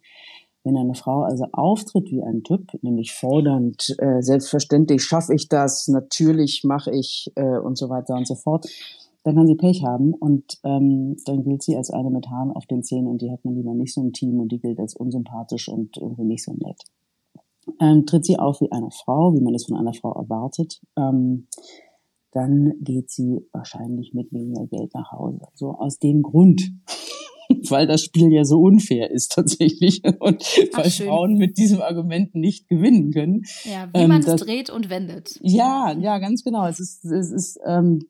Wenn 0.63 0.77
eine 0.77 0.95
Frau 0.95 1.21
also 1.21 1.45
auftritt 1.51 2.11
wie 2.11 2.23
ein 2.23 2.43
Typ, 2.43 2.71
nämlich 2.81 3.13
fordernd, 3.13 3.95
äh, 3.99 4.21
selbstverständlich 4.21 5.03
schaffe 5.03 5.33
ich 5.33 5.47
das, 5.47 5.87
natürlich 5.87 6.63
mache 6.63 6.91
ich 6.91 7.31
äh, 7.35 7.59
und 7.59 7.77
so 7.77 7.89
weiter 7.89 8.15
und 8.15 8.27
so 8.27 8.33
fort, 8.33 8.67
dann 9.25 9.35
kann 9.35 9.47
sie 9.47 9.55
Pech 9.55 9.83
haben 9.83 10.13
und 10.13 10.59
ähm, 10.63 11.17
dann 11.25 11.43
gilt 11.43 11.63
sie 11.63 11.75
als 11.75 11.89
eine 11.89 12.11
mit 12.11 12.29
Haaren 12.29 12.51
auf 12.51 12.67
den 12.67 12.83
Zähnen 12.83 13.07
und 13.07 13.23
die 13.23 13.31
hat 13.31 13.43
man 13.43 13.55
lieber 13.55 13.73
nicht 13.73 13.91
so 13.91 14.01
im 14.01 14.13
Team 14.13 14.39
und 14.39 14.51
die 14.51 14.59
gilt 14.59 14.79
als 14.79 14.95
unsympathisch 14.95 15.67
und 15.67 15.97
irgendwie 15.97 16.25
nicht 16.25 16.43
so 16.43 16.53
nett. 16.53 16.79
Ähm, 17.81 18.05
tritt 18.05 18.23
sie 18.23 18.37
auf 18.37 18.61
wie 18.61 18.71
eine 18.71 18.91
Frau, 18.91 19.33
wie 19.33 19.41
man 19.41 19.55
es 19.55 19.65
von 19.65 19.77
einer 19.77 19.95
Frau 19.95 20.13
erwartet, 20.13 20.79
ähm, 20.95 21.47
dann 22.33 22.73
geht 22.81 23.09
sie 23.09 23.39
wahrscheinlich 23.51 24.13
mit 24.13 24.31
weniger 24.31 24.67
Geld 24.67 24.93
nach 24.93 25.11
Hause. 25.11 25.47
So 25.55 25.71
aus 25.71 25.97
dem 25.97 26.21
Grund 26.21 26.71
weil 27.69 27.87
das 27.87 28.01
Spiel 28.01 28.31
ja 28.31 28.45
so 28.45 28.59
unfair 28.61 29.11
ist 29.11 29.31
tatsächlich 29.33 30.03
und 30.19 30.43
Ach, 30.73 30.77
weil 30.77 30.89
schön. 30.89 31.07
Frauen 31.07 31.35
mit 31.35 31.57
diesem 31.57 31.81
Argument 31.81 32.35
nicht 32.35 32.67
gewinnen 32.67 33.11
können. 33.11 33.43
Ja, 33.63 33.89
wie 33.93 34.07
man 34.07 34.23
ähm, 34.23 34.33
es 34.33 34.41
dreht 34.41 34.69
und 34.69 34.89
wendet. 34.89 35.39
Ja, 35.41 35.91
ja, 35.99 36.19
ganz 36.19 36.43
genau. 36.43 36.67
Es 36.67 36.79
ist, 36.79 37.05
es 37.05 37.31
ist 37.31 37.59
ähm, 37.65 38.07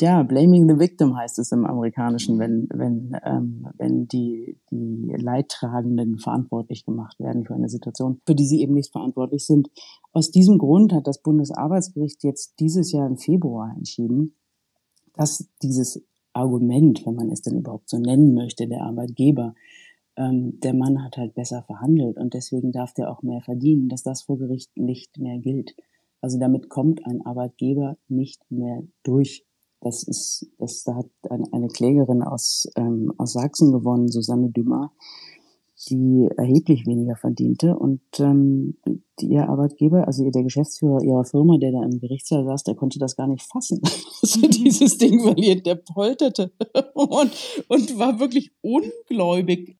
ja 0.00 0.22
blaming 0.22 0.68
the 0.68 0.78
victim 0.78 1.16
heißt 1.16 1.38
es 1.38 1.52
im 1.52 1.64
Amerikanischen, 1.66 2.38
wenn 2.38 2.68
wenn 2.72 3.16
ähm, 3.24 3.66
wenn 3.76 4.06
die 4.06 4.58
die 4.70 5.14
Leidtragenden 5.16 6.18
verantwortlich 6.18 6.84
gemacht 6.84 7.18
werden 7.20 7.44
für 7.44 7.54
eine 7.54 7.68
Situation, 7.68 8.20
für 8.26 8.34
die 8.34 8.46
sie 8.46 8.60
eben 8.60 8.74
nicht 8.74 8.92
verantwortlich 8.92 9.46
sind. 9.46 9.68
Aus 10.12 10.30
diesem 10.30 10.58
Grund 10.58 10.92
hat 10.92 11.06
das 11.06 11.22
Bundesarbeitsgericht 11.22 12.22
jetzt 12.24 12.54
dieses 12.60 12.92
Jahr 12.92 13.06
im 13.06 13.16
Februar 13.16 13.74
entschieden, 13.76 14.36
dass 15.14 15.48
dieses 15.62 16.02
Argument, 16.34 17.04
wenn 17.06 17.14
man 17.14 17.30
es 17.30 17.42
denn 17.42 17.58
überhaupt 17.58 17.88
so 17.88 17.98
nennen 17.98 18.34
möchte, 18.34 18.68
der 18.68 18.82
Arbeitgeber, 18.82 19.54
ähm, 20.16 20.60
der 20.60 20.74
Mann 20.74 21.02
hat 21.02 21.16
halt 21.16 21.34
besser 21.34 21.62
verhandelt 21.62 22.18
und 22.18 22.34
deswegen 22.34 22.72
darf 22.72 22.92
der 22.94 23.10
auch 23.10 23.22
mehr 23.22 23.40
verdienen, 23.40 23.88
dass 23.88 24.02
das 24.02 24.22
vor 24.22 24.38
Gericht 24.38 24.76
nicht 24.76 25.18
mehr 25.18 25.38
gilt. 25.38 25.74
Also 26.20 26.38
damit 26.38 26.68
kommt 26.68 27.04
ein 27.06 27.24
Arbeitgeber 27.24 27.96
nicht 28.08 28.40
mehr 28.50 28.82
durch. 29.02 29.44
Das 29.80 30.02
ist, 30.02 30.50
das, 30.58 30.82
da 30.84 30.94
hat 30.96 31.10
eine, 31.28 31.68
Klägerin 31.68 32.22
aus, 32.22 32.66
ähm, 32.76 33.12
aus 33.18 33.34
Sachsen 33.34 33.72
gewonnen, 33.72 34.08
Susanne 34.08 34.48
Dumas, 34.48 34.90
die 35.84 36.28
erheblich 36.36 36.86
weniger 36.86 37.16
verdiente 37.16 37.76
und 37.76 38.00
ähm, 38.18 38.76
die, 39.20 39.26
ihr 39.26 39.48
Arbeitgeber, 39.48 40.06
also 40.06 40.28
der 40.30 40.42
Geschäftsführer 40.42 41.02
ihrer 41.02 41.24
Firma, 41.24 41.58
der 41.58 41.72
da 41.72 41.82
im 41.82 42.00
Gerichtssaal 42.00 42.44
saß, 42.44 42.64
der 42.64 42.74
konnte 42.74 42.98
das 42.98 43.16
gar 43.16 43.26
nicht 43.26 43.42
fassen, 43.42 43.80
dass 44.20 44.36
er 44.36 44.48
mhm. 44.48 44.50
dieses 44.50 44.98
Ding 44.98 45.20
verliert. 45.20 45.66
Der 45.66 45.76
polterte 45.76 46.52
und, 46.94 47.32
und 47.68 47.98
war 47.98 48.20
wirklich 48.20 48.52
ungläubig. 48.60 49.78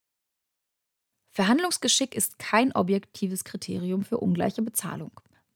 Verhandlungsgeschick 1.31 2.15
ist 2.15 2.39
kein 2.39 2.73
objektives 2.73 3.43
Kriterium 3.43 4.05
für 4.05 4.19
ungleiche 4.19 4.63
Bezahlung. 4.63 5.11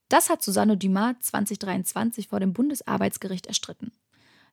Das 0.09 0.31
hat 0.31 0.43
Susanne 0.43 0.77
Dumas 0.77 1.17
2023 1.21 2.29
vor 2.29 2.41
dem 2.41 2.53
Bundesarbeitsgericht 2.53 3.47
erstritten. 3.47 3.93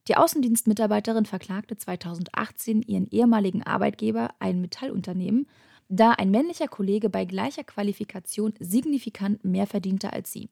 Die 0.08 0.18
Außendienstmitarbeiterin 0.18 1.26
verklagte 1.26 1.78
2018 1.78 2.84
ihren 2.84 3.08
ehemaligen 3.08 3.64
Arbeitgeber, 3.64 4.30
ein 4.40 4.62
Metallunternehmen, 4.62 5.48
da 5.90 6.12
ein 6.12 6.32
männlicher 6.32 6.68
Kollege 6.68 7.10
bei 7.10 7.26
gleicher 7.26 7.64
Qualifikation 7.64 8.54
signifikant 8.60 9.44
mehr 9.46 9.68
verdiente 9.68 10.14
als 10.14 10.32
sie. 10.32 10.50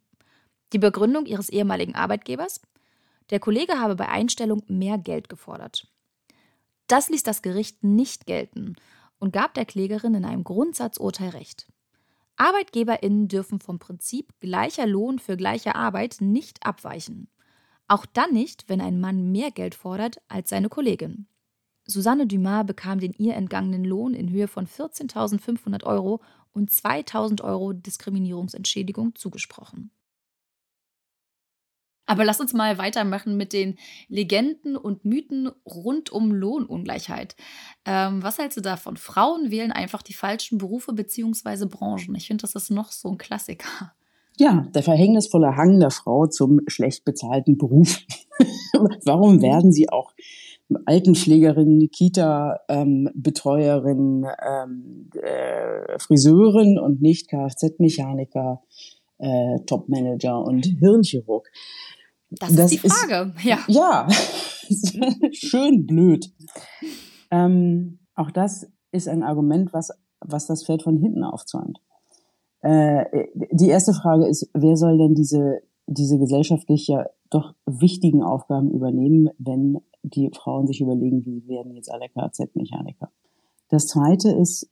Die 0.74 0.80
Begründung 0.80 1.26
ihres 1.26 1.50
ehemaligen 1.50 1.96
Arbeitgebers? 1.96 2.62
Der 3.30 3.40
Kollege 3.40 3.80
habe 3.80 3.96
bei 3.96 4.10
Einstellung 4.10 4.64
mehr 4.68 4.98
Geld 4.98 5.30
gefordert. 5.30 5.88
Das 6.88 7.10
ließ 7.10 7.24
das 7.24 7.42
Gericht 7.42 7.84
nicht 7.84 8.26
gelten 8.26 8.76
und 9.20 9.34
gab 9.34 9.54
der 9.54 9.66
Klägerin 9.66 10.16
in 10.16 10.26
einem 10.26 10.44
Grundsatzurteil 10.44 11.30
Recht. 11.30 11.68
ArbeitgeberInnen 12.36 13.28
dürfen 13.28 13.60
vom 13.60 13.80
Prinzip 13.80 14.34
gleicher 14.40 14.88
Lohn 14.88 15.20
für 15.20 15.38
gleiche 15.38 15.76
Arbeit 15.76 16.18
nicht 16.20 16.66
abweichen. 16.66 17.30
Auch 17.88 18.06
dann 18.06 18.34
nicht, 18.34 18.70
wenn 18.70 18.82
ein 18.82 19.00
Mann 19.00 19.32
mehr 19.32 19.52
Geld 19.52 19.76
fordert 19.76 20.18
als 20.28 20.50
seine 20.50 20.70
Kollegin. 20.70 21.28
Susanne 21.86 22.28
Dumas 22.28 22.66
bekam 22.66 23.00
den 23.00 23.14
ihr 23.14 23.36
entgangenen 23.36 23.84
Lohn 23.84 24.14
in 24.14 24.30
Höhe 24.30 24.48
von 24.48 24.68
14.500 24.68 25.84
Euro 25.84 26.22
und 26.54 26.72
2000 26.72 27.42
Euro 27.42 27.74
Diskriminierungsentschädigung 27.74 29.16
zugesprochen. 29.16 29.92
Aber 32.06 32.26
lass 32.26 32.42
uns 32.42 32.54
mal 32.54 32.78
weitermachen 32.78 33.38
mit 33.38 33.54
den 33.54 33.78
Legenden 34.10 34.76
und 34.76 35.06
Mythen 35.06 35.50
rund 35.66 36.10
um 36.12 36.32
Lohnungleichheit. 36.32 37.36
Ähm, 37.86 38.22
was 38.22 38.38
hältst 38.38 38.58
du 38.58 38.62
davon? 38.62 38.98
Frauen 38.98 39.52
wählen 39.52 39.72
einfach 39.72 40.02
die 40.02 40.14
falschen 40.14 40.58
Berufe 40.58 40.92
bzw. 40.94 41.66
Branchen. 41.66 42.14
Ich 42.16 42.28
finde, 42.28 42.42
das 42.42 42.56
ist 42.56 42.72
noch 42.72 42.92
so 42.92 43.10
ein 43.10 43.18
Klassiker. 43.18 43.94
Ja, 44.38 44.68
der 44.74 44.84
verhängnisvolle 44.84 45.56
Hang 45.56 45.80
der 45.80 45.92
Frau 45.92 46.28
zum 46.28 46.60
schlecht 46.68 47.06
bezahlten 47.06 47.58
Beruf. 47.58 48.00
Warum 49.06 49.42
werden 49.42 49.72
sie 49.72 49.90
auch 49.90 50.14
Altenpflegerin, 50.86 51.90
Kita-Betreuerin, 51.92 54.26
ähm, 54.26 55.10
ähm, 55.14 55.22
äh, 55.22 56.00
Friseurin 56.00 56.80
und 56.80 57.02
nicht 57.02 57.30
Kfz-Mechaniker, 57.30 58.64
äh, 59.20 59.60
Topmanager 59.66 60.44
und 60.44 60.66
Hirnchirurg? 60.66 61.48
Das, 62.30 62.56
das 62.62 62.72
ist 62.72 62.84
die 62.84 62.90
Frage, 62.90 63.34
ist, 63.38 63.46
ja. 63.46 63.60
Ja, 63.68 64.08
schön 65.32 65.86
blöd. 65.86 66.34
Ähm, 67.32 68.00
auch 68.16 68.32
das 68.32 68.68
ist 68.92 69.08
ein 69.08 69.24
Argument, 69.24 69.72
was, 69.74 69.92
was 70.20 70.48
das 70.48 70.66
Pferd 70.66 70.84
von 70.84 70.98
hinten 70.98 71.24
aufzäumt. 71.24 71.80
Äh, 72.62 73.06
die 73.52 73.68
erste 73.68 73.94
Frage 73.94 74.26
ist, 74.26 74.50
wer 74.54 74.78
soll 74.78 74.98
denn 74.98 75.16
diese, 75.16 75.62
diese 75.86 76.18
gesellschaftlich 76.18 76.88
ja 76.88 77.08
doch 77.30 77.54
wichtigen 77.66 78.24
Aufgaben 78.24 78.72
übernehmen, 78.72 79.30
wenn 79.38 79.80
die 80.04 80.30
Frauen 80.34 80.68
sich 80.68 80.82
überlegen, 80.82 81.26
wie 81.26 81.48
werden 81.48 81.74
jetzt 81.76 81.92
alle 81.92 82.10
Kfz-Mechaniker. 82.10 83.12
Das 83.70 83.88
zweite 83.88 84.32
ist, 84.32 84.70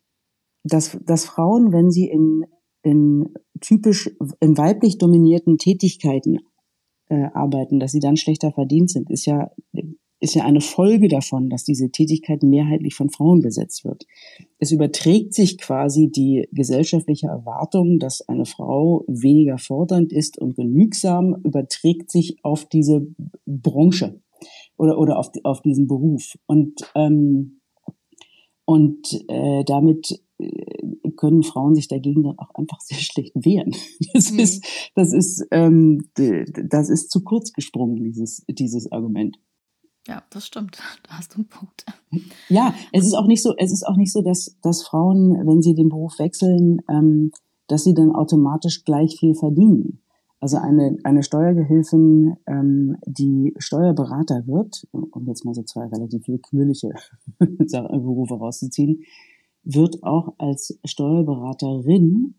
dass, 0.63 0.99
dass 1.05 1.25
Frauen, 1.25 1.71
wenn 1.71 1.89
sie 1.89 2.07
in, 2.07 2.45
in 2.83 3.33
typisch 3.61 4.09
in 4.39 4.57
weiblich 4.57 4.97
dominierten 4.97 5.57
Tätigkeiten 5.57 6.39
äh, 7.09 7.25
arbeiten, 7.33 7.79
dass 7.79 7.91
sie 7.91 7.99
dann 7.99 8.17
schlechter 8.17 8.51
verdient 8.51 8.91
sind, 8.91 9.09
ist 9.09 9.25
ja, 9.25 9.51
ist 10.19 10.35
ja 10.35 10.43
eine 10.43 10.61
Folge 10.61 11.07
davon, 11.07 11.49
dass 11.49 11.63
diese 11.63 11.89
Tätigkeit 11.89 12.43
mehrheitlich 12.43 12.93
von 12.93 13.09
Frauen 13.09 13.41
besetzt 13.41 13.85
wird. 13.85 14.05
Es 14.59 14.71
überträgt 14.71 15.33
sich 15.33 15.57
quasi 15.57 16.11
die 16.11 16.47
gesellschaftliche 16.51 17.27
Erwartung, 17.27 17.97
dass 17.97 18.27
eine 18.27 18.45
Frau 18.45 19.03
weniger 19.07 19.57
fordernd 19.57 20.13
ist 20.13 20.37
und 20.37 20.55
genügsam, 20.55 21.35
überträgt 21.43 22.11
sich 22.11 22.37
auf 22.43 22.65
diese 22.65 23.07
Branche 23.45 24.21
oder, 24.81 24.97
oder 24.97 25.19
auf, 25.19 25.29
auf 25.43 25.61
diesen 25.61 25.85
Beruf. 25.85 26.33
Und, 26.47 26.91
ähm, 26.95 27.61
und 28.65 29.23
äh, 29.27 29.63
damit 29.63 30.19
äh, 30.39 31.11
können 31.17 31.43
Frauen 31.43 31.75
sich 31.75 31.87
dagegen 31.87 32.23
dann 32.23 32.39
auch 32.39 32.49
einfach 32.55 32.79
sehr 32.81 32.97
schlecht 32.97 33.35
wehren. 33.35 33.75
Das 34.13 34.31
mhm. 34.31 34.39
ist, 34.39 34.65
das 34.95 35.13
ist, 35.13 35.45
ähm, 35.51 36.09
das 36.15 36.89
ist 36.89 37.11
zu 37.11 37.23
kurz 37.23 37.53
gesprungen, 37.53 38.03
dieses, 38.03 38.43
dieses 38.49 38.91
Argument. 38.91 39.37
Ja, 40.07 40.23
das 40.31 40.47
stimmt. 40.47 40.79
Da 41.03 41.19
hast 41.19 41.33
du 41.33 41.35
einen 41.35 41.47
Punkt. 41.47 41.85
Ja, 42.49 42.73
es 42.91 43.05
ist 43.05 43.13
auch 43.13 43.27
nicht 43.27 43.43
so, 43.43 43.53
es 43.57 43.71
ist 43.71 43.85
auch 43.85 43.97
nicht 43.97 44.11
so, 44.11 44.23
dass, 44.23 44.57
dass 44.63 44.81
Frauen, 44.81 45.33
wenn 45.45 45.61
sie 45.61 45.75
den 45.75 45.89
Beruf 45.89 46.17
wechseln, 46.17 46.81
ähm, 46.89 47.31
dass 47.67 47.83
sie 47.83 47.93
dann 47.93 48.11
automatisch 48.15 48.83
gleich 48.83 49.17
viel 49.19 49.35
verdienen. 49.35 50.01
Also 50.41 50.58
eine, 50.58 50.97
eine 51.04 51.21
Steuergehilfin, 51.21 52.36
ähm, 52.47 52.97
die 53.06 53.54
Steuerberater 53.60 54.47
wird, 54.47 54.88
um 54.91 55.27
jetzt 55.27 55.45
mal 55.45 55.54
so 55.54 55.62
zwei 55.62 55.86
relativ 55.86 56.27
willkürliche 56.27 56.89
Berufe 57.39 58.34
rauszuziehen, 58.34 59.04
wird 59.63 60.01
auch 60.01 60.34
als 60.39 60.80
Steuerberaterin 60.84 62.36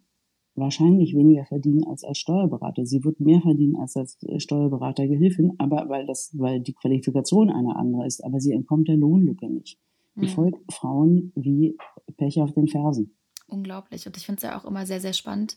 wahrscheinlich 0.57 1.15
weniger 1.15 1.45
verdienen 1.47 1.85
als 1.85 2.03
als 2.05 2.19
Steuerberater. 2.19 2.85
Sie 2.85 3.05
wird 3.05 3.21
mehr 3.21 3.41
verdienen 3.41 3.77
als 3.77 3.97
als 3.97 4.19
Steuerberatergehilfin, 4.39 5.53
aber 5.59 5.89
weil 5.89 6.05
das, 6.05 6.37
weil 6.37 6.61
die 6.61 6.75
Qualifikation 6.75 7.51
eine 7.51 7.77
andere 7.77 8.05
ist, 8.07 8.23
aber 8.25 8.41
sie 8.41 8.53
entkommt 8.53 8.89
der 8.89 8.97
Lohnlücke 8.97 9.49
nicht. 9.49 9.79
Die 10.17 10.27
mhm. 10.27 10.31
folgt 10.31 10.73
Frauen 10.73 11.33
wie 11.37 11.77
Pech 12.17 12.41
auf 12.41 12.53
den 12.53 12.67
Fersen. 12.67 13.17
Unglaublich. 13.53 14.07
Und 14.07 14.17
ich 14.17 14.25
finde 14.25 14.39
es 14.39 14.43
ja 14.43 14.59
auch 14.59 14.65
immer 14.65 14.87
sehr, 14.87 15.01
sehr 15.01 15.13
spannend, 15.13 15.57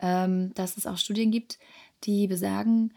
ähm, 0.00 0.52
dass 0.54 0.76
es 0.76 0.86
auch 0.86 0.96
Studien 0.96 1.30
gibt, 1.30 1.58
die 2.06 2.26
besagen, 2.26 2.92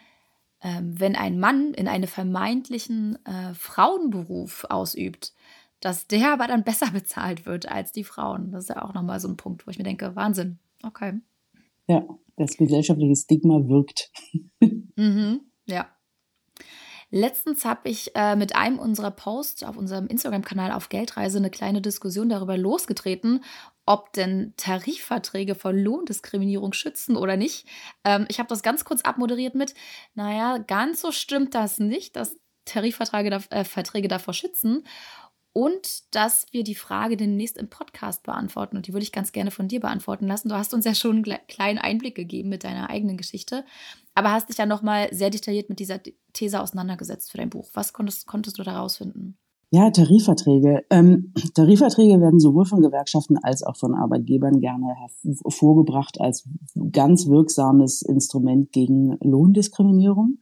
ähm, 0.61 0.99
wenn 0.99 1.15
ein 1.15 1.39
Mann 1.39 1.73
in 1.73 1.87
einem 1.87 2.07
vermeintlichen 2.07 3.17
äh, 3.25 3.53
Frauenberuf 3.53 4.65
ausübt, 4.69 5.33
dass 5.79 6.07
der 6.07 6.33
aber 6.33 6.47
dann 6.47 6.63
besser 6.63 6.87
bezahlt 6.93 7.45
wird 7.45 7.69
als 7.69 7.91
die 7.91 8.03
Frauen. 8.03 8.51
Das 8.51 8.63
ist 8.63 8.69
ja 8.69 8.83
auch 8.83 8.93
nochmal 8.93 9.19
so 9.19 9.27
ein 9.27 9.37
Punkt, 9.37 9.65
wo 9.65 9.71
ich 9.71 9.77
mir 9.77 9.83
denke, 9.83 10.15
Wahnsinn. 10.15 10.59
Okay. 10.83 11.19
Ja, 11.87 12.03
das 12.35 12.57
gesellschaftliche 12.57 13.15
Stigma 13.15 13.67
wirkt. 13.67 14.11
mhm, 14.95 15.41
ja. 15.65 15.87
Letztens 17.09 17.63
habe 17.63 17.87
ich 17.89 18.11
äh, 18.15 18.35
mit 18.35 18.55
einem 18.55 18.79
unserer 18.79 19.11
Posts 19.11 19.63
auf 19.63 19.77
unserem 19.77 20.07
Instagram-Kanal 20.07 20.73
auf 20.73 20.89
Geldreise 20.89 21.37
eine 21.37 21.49
kleine 21.49 21.81
Diskussion 21.81 22.27
darüber 22.27 22.57
losgetreten, 22.57 23.43
ob 23.87 24.13
denn 24.13 24.53
Tarifverträge 24.57 25.55
vor 25.55 25.73
Lohndiskriminierung 25.73 26.73
schützen 26.73 27.15
oder 27.15 27.37
nicht. 27.37 27.65
Ähm, 28.03 28.25
ich 28.29 28.37
habe 28.37 28.49
das 28.49 28.61
ganz 28.61 28.85
kurz 28.85 29.01
abmoderiert 29.01 29.55
mit, 29.55 29.73
naja, 30.13 30.57
ganz 30.59 31.01
so 31.01 31.11
stimmt 31.11 31.55
das 31.55 31.79
nicht, 31.79 32.15
dass 32.15 32.37
Tarifverträge 32.65 33.43
äh, 33.49 33.63
Verträge 33.63 34.09
davor 34.09 34.33
schützen. 34.33 34.85
Und 35.53 36.13
dass 36.13 36.45
wir 36.51 36.63
die 36.63 36.75
Frage 36.75 37.17
demnächst 37.17 37.57
im 37.57 37.67
Podcast 37.67 38.21
beantworten. 38.21 38.77
Und 38.77 38.85
die 38.85 38.93
würde 38.93 39.01
ich 39.01 39.11
ganz 39.11 39.31
gerne 39.31 39.49
von 39.49 39.67
dir 39.67 39.79
beantworten 39.79 40.27
lassen. 40.27 40.49
Du 40.49 40.55
hast 40.55 40.71
uns 40.71 40.85
ja 40.85 40.93
schon 40.93 41.25
einen 41.25 41.47
kleinen 41.47 41.79
Einblick 41.79 42.13
gegeben 42.13 42.49
mit 42.49 42.63
deiner 42.63 42.91
eigenen 42.91 43.17
Geschichte, 43.17 43.65
aber 44.13 44.33
hast 44.33 44.49
dich 44.49 44.59
ja 44.59 44.67
nochmal 44.67 45.11
sehr 45.11 45.31
detailliert 45.31 45.69
mit 45.69 45.79
dieser 45.79 45.99
These 46.33 46.61
auseinandergesetzt 46.61 47.31
für 47.31 47.37
dein 47.37 47.49
Buch. 47.49 47.71
Was 47.73 47.91
konntest, 47.91 48.27
konntest 48.27 48.59
du 48.59 48.63
da 48.63 48.77
rausfinden? 48.77 49.39
Ja, 49.69 49.91
Tarifverträge. 49.91 50.85
Ähm, 50.89 51.33
Tarifverträge 51.53 52.21
werden 52.21 52.39
sowohl 52.39 52.65
von 52.65 52.81
Gewerkschaften 52.81 53.37
als 53.37 53.63
auch 53.63 53.75
von 53.75 53.95
Arbeitgebern 53.95 54.61
gerne 54.61 54.95
vorgebracht 55.49 56.21
als 56.21 56.47
ganz 56.93 57.27
wirksames 57.27 58.01
Instrument 58.01 58.71
gegen 58.71 59.17
Lohndiskriminierung. 59.19 60.37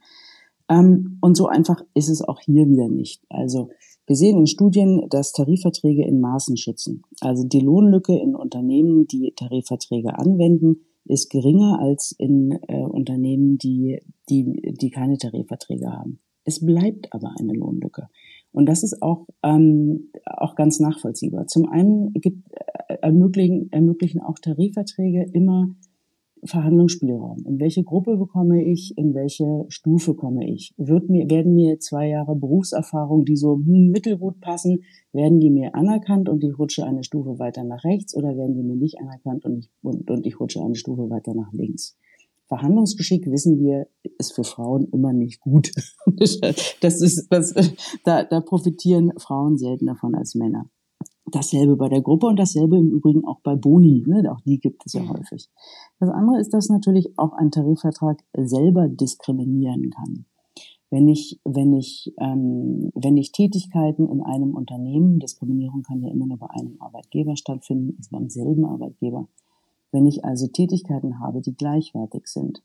Ähm, 0.70 1.18
und 1.22 1.36
so 1.36 1.48
einfach 1.48 1.82
ist 1.96 2.10
es 2.10 2.22
auch 2.22 2.40
hier 2.40 2.68
wieder 2.68 2.88
nicht. 2.88 3.24
Also 3.30 3.70
wir 4.06 4.16
sehen 4.16 4.38
in 4.38 4.48
Studien, 4.48 5.08
dass 5.10 5.32
Tarifverträge 5.32 6.06
in 6.06 6.20
Maßen 6.20 6.58
schützen. 6.58 7.02
Also 7.22 7.48
die 7.48 7.62
Lohnlücke 7.62 8.16
in 8.16 8.36
Unternehmen, 8.36 9.08
die 9.08 9.34
Tarifverträge 9.36 10.20
anwenden, 10.20 10.82
ist 11.06 11.32
geringer 11.32 11.80
als 11.80 12.12
in 12.12 12.60
äh, 12.68 12.84
Unternehmen, 12.84 13.58
die, 13.58 14.02
die, 14.30 14.76
die 14.80 14.92
keine 14.92 15.18
Tarifverträge 15.18 15.92
haben. 15.92 16.20
Es 16.44 16.64
bleibt 16.64 17.12
aber 17.12 17.34
eine 17.40 17.54
Lohnlücke. 17.54 18.08
Und 18.56 18.68
das 18.68 18.84
ist 18.84 19.02
auch, 19.02 19.28
ähm, 19.44 20.12
auch 20.26 20.56
ganz 20.56 20.80
nachvollziehbar. 20.80 21.48
Zum 21.48 21.68
einen 21.68 22.14
gibt, 22.14 22.50
äh, 22.88 22.96
ermöglichen, 23.02 23.70
ermöglichen 23.72 24.22
auch 24.22 24.40
Tarifverträge 24.40 25.26
immer 25.34 25.76
Verhandlungsspielraum. 26.46 27.44
In 27.46 27.60
welche 27.60 27.84
Gruppe 27.84 28.16
bekomme 28.16 28.64
ich? 28.64 28.98
In 28.98 29.14
welche 29.14 29.66
Stufe 29.68 30.14
komme 30.14 30.50
ich? 30.50 30.74
Wird 30.78 31.10
mir, 31.10 31.30
werden 31.30 31.54
mir 31.54 31.80
zwei 31.80 32.08
Jahre 32.08 32.36
Berufserfahrung, 32.36 33.26
die 33.26 33.36
so 33.36 33.58
mittelgut 33.58 34.40
passen, 34.40 34.84
werden 35.12 35.42
die 35.42 35.50
mir 35.50 35.76
anerkannt 35.76 36.30
und 36.30 36.44
ich 36.44 36.58
rutsche 36.58 36.86
eine 36.86 37.04
Stufe 37.04 37.40
weiter 37.40 37.64
nach 37.66 37.84
rechts 37.84 38.16
oder 38.16 38.38
werden 38.38 38.56
die 38.56 38.64
mir 38.64 38.78
nicht 38.78 39.00
anerkannt 39.00 39.44
und 39.44 39.58
ich, 39.58 39.70
und, 39.82 40.10
und 40.10 40.26
ich 40.26 40.40
rutsche 40.40 40.64
eine 40.64 40.76
Stufe 40.76 41.10
weiter 41.10 41.34
nach 41.34 41.52
links? 41.52 41.98
Verhandlungsgeschick 42.48 43.26
wissen 43.28 43.60
wir, 43.60 43.88
ist 44.20 44.34
für 44.34 44.44
Frauen 44.44 44.88
immer 44.92 45.14
nicht 45.14 45.40
gut. 45.42 45.72
Das 46.82 47.02
ist, 47.02 47.28
das, 47.30 47.54
da, 48.04 48.24
da 48.24 48.42
profitieren 48.42 49.12
Frauen 49.18 49.58
selten 49.58 49.88
davon 49.88 50.16
als 50.16 50.36
Männer. 50.36 50.70
Dasselbe 51.32 51.76
bei 51.76 51.90
der 51.90 52.02
Gruppe 52.02 52.28
und 52.28 52.38
dasselbe 52.38 52.78
im 52.78 52.92
Übrigen 52.92 53.26
auch 53.26 53.40
bei 53.42 53.56
Boni. 53.56 54.04
Ne? 54.06 54.32
Auch 54.32 54.42
die 54.42 54.60
gibt 54.60 54.84
es 54.86 54.94
ja 54.94 55.02
mhm. 55.02 55.10
häufig. 55.10 55.50
Das 56.00 56.10
andere 56.10 56.40
ist, 56.40 56.54
dass 56.54 56.70
natürlich 56.70 57.18
auch 57.18 57.34
ein 57.34 57.52
Tarifvertrag 57.52 58.20
selber 58.38 58.88
diskriminieren 58.88 59.90
kann. 59.90 60.26
Wenn 60.92 61.08
ich, 61.08 61.42
wenn 61.44 61.74
ich, 61.74 62.14
ähm, 62.20 62.92
wenn 62.94 63.18
ich 63.18 63.32
Tätigkeiten 63.32 64.08
in 64.08 64.22
einem 64.22 64.54
Unternehmen, 64.54 65.20
Diskriminierung 65.20 65.82
kann 65.82 66.02
ja 66.02 66.12
immer 66.12 66.28
nur 66.28 66.38
bei 66.38 66.50
einem 66.52 66.78
Arbeitgeber 66.80 67.36
stattfinden, 67.36 67.96
also 67.98 68.10
beim 68.12 68.30
selben 68.30 68.66
Arbeitgeber, 68.66 69.28
wenn 69.96 70.06
ich 70.06 70.26
also 70.26 70.48
Tätigkeiten 70.48 71.22
habe, 71.22 71.40
die 71.40 71.56
gleichwertig 71.56 72.28
sind. 72.28 72.62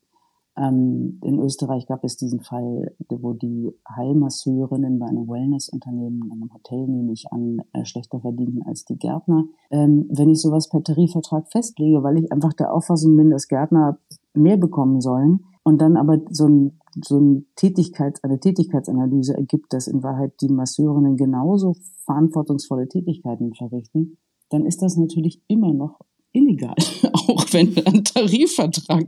Ähm, 0.57 1.19
in 1.23 1.39
Österreich 1.39 1.87
gab 1.87 2.03
es 2.03 2.17
diesen 2.17 2.41
Fall, 2.41 2.93
wo 3.07 3.31
die 3.31 3.71
Heilmasseurinnen 3.95 4.99
bei 4.99 5.05
einem 5.05 5.29
Wellnessunternehmen, 5.29 6.29
einem 6.29 6.53
Hotel 6.53 6.89
nehme 6.89 7.13
ich 7.13 7.31
an, 7.31 7.61
äh, 7.71 7.85
schlechter 7.85 8.19
verdienten 8.19 8.61
als 8.63 8.83
die 8.83 8.97
Gärtner. 8.97 9.45
Ähm, 9.69 10.09
wenn 10.11 10.29
ich 10.29 10.41
sowas 10.41 10.67
per 10.67 10.83
Tarifvertrag 10.83 11.49
festlege, 11.49 12.03
weil 12.03 12.17
ich 12.17 12.31
einfach 12.33 12.51
der 12.51 12.73
Auffassung 12.73 13.15
bin, 13.15 13.29
dass 13.29 13.47
Gärtner 13.47 13.97
mehr 14.33 14.57
bekommen 14.57 14.99
sollen 14.99 15.45
und 15.63 15.79
dann 15.79 15.95
aber 15.95 16.19
so 16.29 16.47
ein 16.47 16.77
so 17.01 17.17
ein 17.17 17.45
Tätigkeits, 17.55 18.21
eine 18.21 18.41
Tätigkeitsanalyse 18.41 19.37
ergibt, 19.37 19.71
dass 19.71 19.87
in 19.87 20.03
Wahrheit 20.03 20.33
die 20.41 20.49
Masseurinnen 20.49 21.15
genauso 21.15 21.77
verantwortungsvolle 22.03 22.89
Tätigkeiten 22.89 23.53
verrichten, 23.53 24.17
dann 24.49 24.65
ist 24.65 24.81
das 24.81 24.97
natürlich 24.97 25.41
immer 25.47 25.73
noch 25.73 26.01
illegal, 26.33 26.75
auch 27.13 27.45
wenn 27.51 27.75
ein 27.85 28.03
Tarifvertrag 28.03 29.07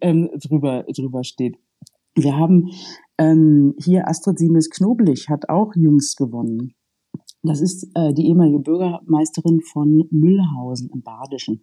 ähm, 0.00 0.30
drüber, 0.34 0.84
drüber 0.84 1.24
steht. 1.24 1.56
Wir 2.14 2.36
haben 2.36 2.70
ähm, 3.18 3.74
hier 3.78 4.08
Astrid 4.08 4.38
Siemens 4.38 4.70
Knoblich 4.70 5.28
hat 5.28 5.48
auch 5.48 5.74
jüngst 5.76 6.16
gewonnen. 6.16 6.74
Das 7.42 7.60
ist 7.60 7.88
äh, 7.94 8.12
die 8.12 8.26
ehemalige 8.26 8.58
Bürgermeisterin 8.58 9.60
von 9.60 10.08
Müllhausen 10.10 10.90
im 10.92 11.02
Badischen 11.02 11.62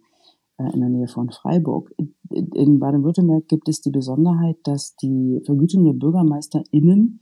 äh, 0.58 0.72
in 0.72 0.80
der 0.80 0.88
Nähe 0.88 1.08
von 1.08 1.30
Freiburg. 1.30 1.94
In 2.30 2.78
Baden-Württemberg 2.78 3.46
gibt 3.48 3.68
es 3.68 3.82
die 3.82 3.90
Besonderheit, 3.90 4.56
dass 4.64 4.96
die 4.96 5.40
Vergütung 5.44 5.84
der 5.84 5.92
BürgermeisterInnen 5.92 7.20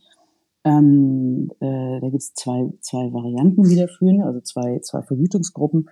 ähm, 0.64 1.50
äh, 1.60 2.00
da 2.00 2.08
gibt 2.08 2.22
es 2.22 2.32
zwei, 2.32 2.72
zwei 2.80 3.12
Varianten, 3.12 3.68
wie 3.68 3.87
führen, 3.98 4.22
also 4.22 4.40
zwei, 4.40 4.78
zwei 4.80 5.02
Vergütungsgruppen. 5.02 5.90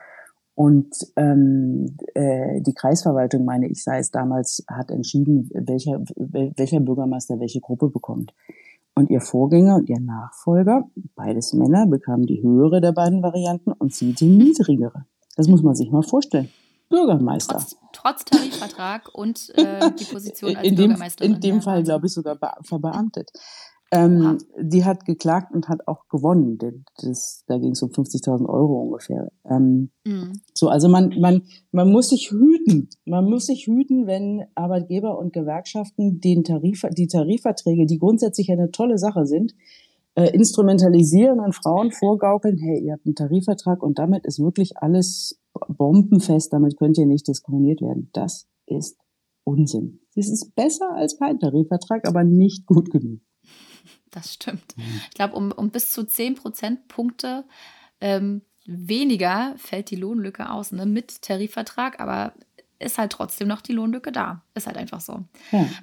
Und 0.55 0.95
ähm, 1.17 1.97
äh, 2.15 2.61
die 2.61 2.75
Kreisverwaltung, 2.75 3.45
meine 3.45 3.69
ich, 3.69 3.83
sei 3.83 3.99
es 3.99 4.11
damals, 4.11 4.65
hat 4.69 4.91
entschieden, 4.91 5.51
welcher, 5.55 6.03
welcher 6.17 6.81
Bürgermeister 6.81 7.41
welche 7.41 7.61
Gruppe 7.61 7.89
bekommt. 7.89 8.35
Und 8.95 9.09
ihr 9.09 9.23
Vorgänger 9.23 9.77
und 9.77 9.89
ihr 9.89 10.01
Nachfolger, 10.01 10.89
beides 11.15 11.55
Männer, 11.55 11.87
bekamen 11.87 12.27
die 12.27 12.43
höhere 12.43 12.83
der 12.83 12.93
beiden 12.93 13.23
Varianten 13.23 13.73
und 13.73 13.95
sie 13.95 14.13
die 14.13 14.29
niedrigere. 14.29 15.07
Das 15.37 15.49
muss 15.49 15.63
man 15.63 15.75
sich 15.75 15.91
mal 15.91 16.03
vorstellen. 16.03 16.51
Bürgermeister. 16.91 17.57
Trotz, 17.57 17.77
trotz 17.93 18.25
Tarifvertrag 18.27 19.09
und 19.15 19.51
äh, 19.57 19.91
die 19.99 20.05
Position 20.05 20.57
als 20.57 20.69
in 20.69 20.77
dem, 20.77 20.89
Bürgermeisterin. 20.89 21.35
In 21.35 21.41
dem 21.41 21.63
Fall, 21.63 21.83
glaube 21.83 22.07
ich, 22.07 22.13
sogar 22.13 22.37
verbeamtet. 22.61 23.31
Ähm, 23.95 24.39
die 24.59 24.87
hat 24.87 25.05
geklagt 25.05 25.53
und 25.53 25.69
hat 25.69 25.87
auch 25.87 26.09
gewonnen. 26.09 26.59
Das, 27.03 27.45
da 27.47 27.59
ging 27.59 27.73
es 27.73 27.83
um 27.83 27.91
50.000 27.91 28.49
Euro 28.49 28.81
ungefähr. 28.85 29.31
Ähm, 29.45 29.91
mhm. 30.07 30.41
So, 30.55 30.69
also 30.69 30.89
man, 30.89 31.21
man, 31.21 31.43
man 31.73 31.93
muss 31.93 32.09
sich 32.09 32.31
hüten. 32.31 32.89
Man 33.05 33.27
muss 33.27 33.47
sich 33.47 33.67
hüten, 33.67 34.07
wenn 34.07 34.45
Arbeitgeber 34.55 35.19
und 35.19 35.35
Gewerkschaften 35.35 36.21
den 36.21 36.43
Tarif, 36.43 36.87
die 36.97 37.07
Tarifverträge, 37.07 37.85
die 37.85 37.99
grundsätzlich 37.99 38.51
eine 38.51 38.71
tolle 38.71 38.97
Sache 38.97 39.27
sind, 39.27 39.55
äh, 40.15 40.31
instrumentalisieren 40.31 41.39
und 41.39 41.55
Frauen 41.55 41.91
vorgaukeln, 41.91 42.57
hey, 42.57 42.83
ihr 42.83 42.95
habt 42.95 43.05
einen 43.05 43.15
Tarifvertrag 43.15 43.83
und 43.83 43.99
damit 43.99 44.25
ist 44.25 44.41
wirklich 44.41 44.79
alles 44.79 45.39
bombenfest, 45.69 46.51
damit 46.51 46.79
könnt 46.79 46.97
ihr 46.97 47.07
nicht 47.07 47.29
diskriminiert 47.29 47.83
werden. 47.83 48.09
Das 48.15 48.49
ist 48.65 48.97
Unsinn. 49.45 50.01
Es 50.15 50.31
ist 50.31 50.55
besser 50.55 50.95
als 50.95 51.19
kein 51.19 51.39
Tarifvertrag, 51.39 52.09
aber 52.09 52.25
nicht 52.25 52.65
gut 52.65 52.91
genug 52.91 53.21
das 54.13 54.35
stimmt. 54.35 54.77
Mhm. 54.77 55.01
Ich 55.09 55.15
glaube, 55.15 55.35
um, 55.35 55.51
um 55.53 55.71
bis 55.71 55.91
zu 55.91 56.05
10 56.05 56.37
Prozentpunkte 56.37 57.45
ähm, 58.01 58.43
weniger 58.65 59.55
fällt 59.57 59.91
die 59.91 59.97
Lohnlücke 59.97 60.51
aus 60.51 60.73
ne, 60.73 60.87
mit 60.87 61.23
Tarifvertrag, 61.23 62.01
aber 62.01 62.35
ist 62.79 62.99
halt 62.99 63.13
trotzdem 63.13 63.49
noch 63.49 63.61
die 63.61 63.73
Lohnlücke 63.73 64.13
da. 64.13 64.43
Ist 64.55 64.67
halt 64.67 64.77
einfach 64.77 65.01
so. 65.01 65.25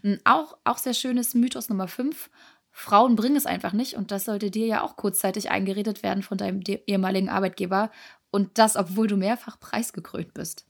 Ähm, 0.03 0.19
auch, 0.25 0.57
auch 0.63 0.77
sehr 0.77 0.93
schönes 0.93 1.33
Mythos 1.33 1.69
Nummer 1.69 1.87
5. 1.87 2.29
Frauen 2.71 3.15
bringen 3.15 3.35
es 3.35 3.45
einfach 3.45 3.73
nicht 3.73 3.95
und 3.95 4.11
das 4.11 4.25
sollte 4.25 4.51
dir 4.51 4.67
ja 4.67 4.83
auch 4.83 4.95
kurzzeitig 4.95 5.49
eingeredet 5.49 6.03
werden 6.03 6.23
von 6.23 6.37
deinem 6.37 6.61
ehemaligen 6.87 7.29
Arbeitgeber 7.29 7.91
und 8.31 8.57
das, 8.57 8.75
obwohl 8.75 9.07
du 9.07 9.17
mehrfach 9.17 9.59
preisgekrönt 9.59 10.33
bist. 10.33 10.65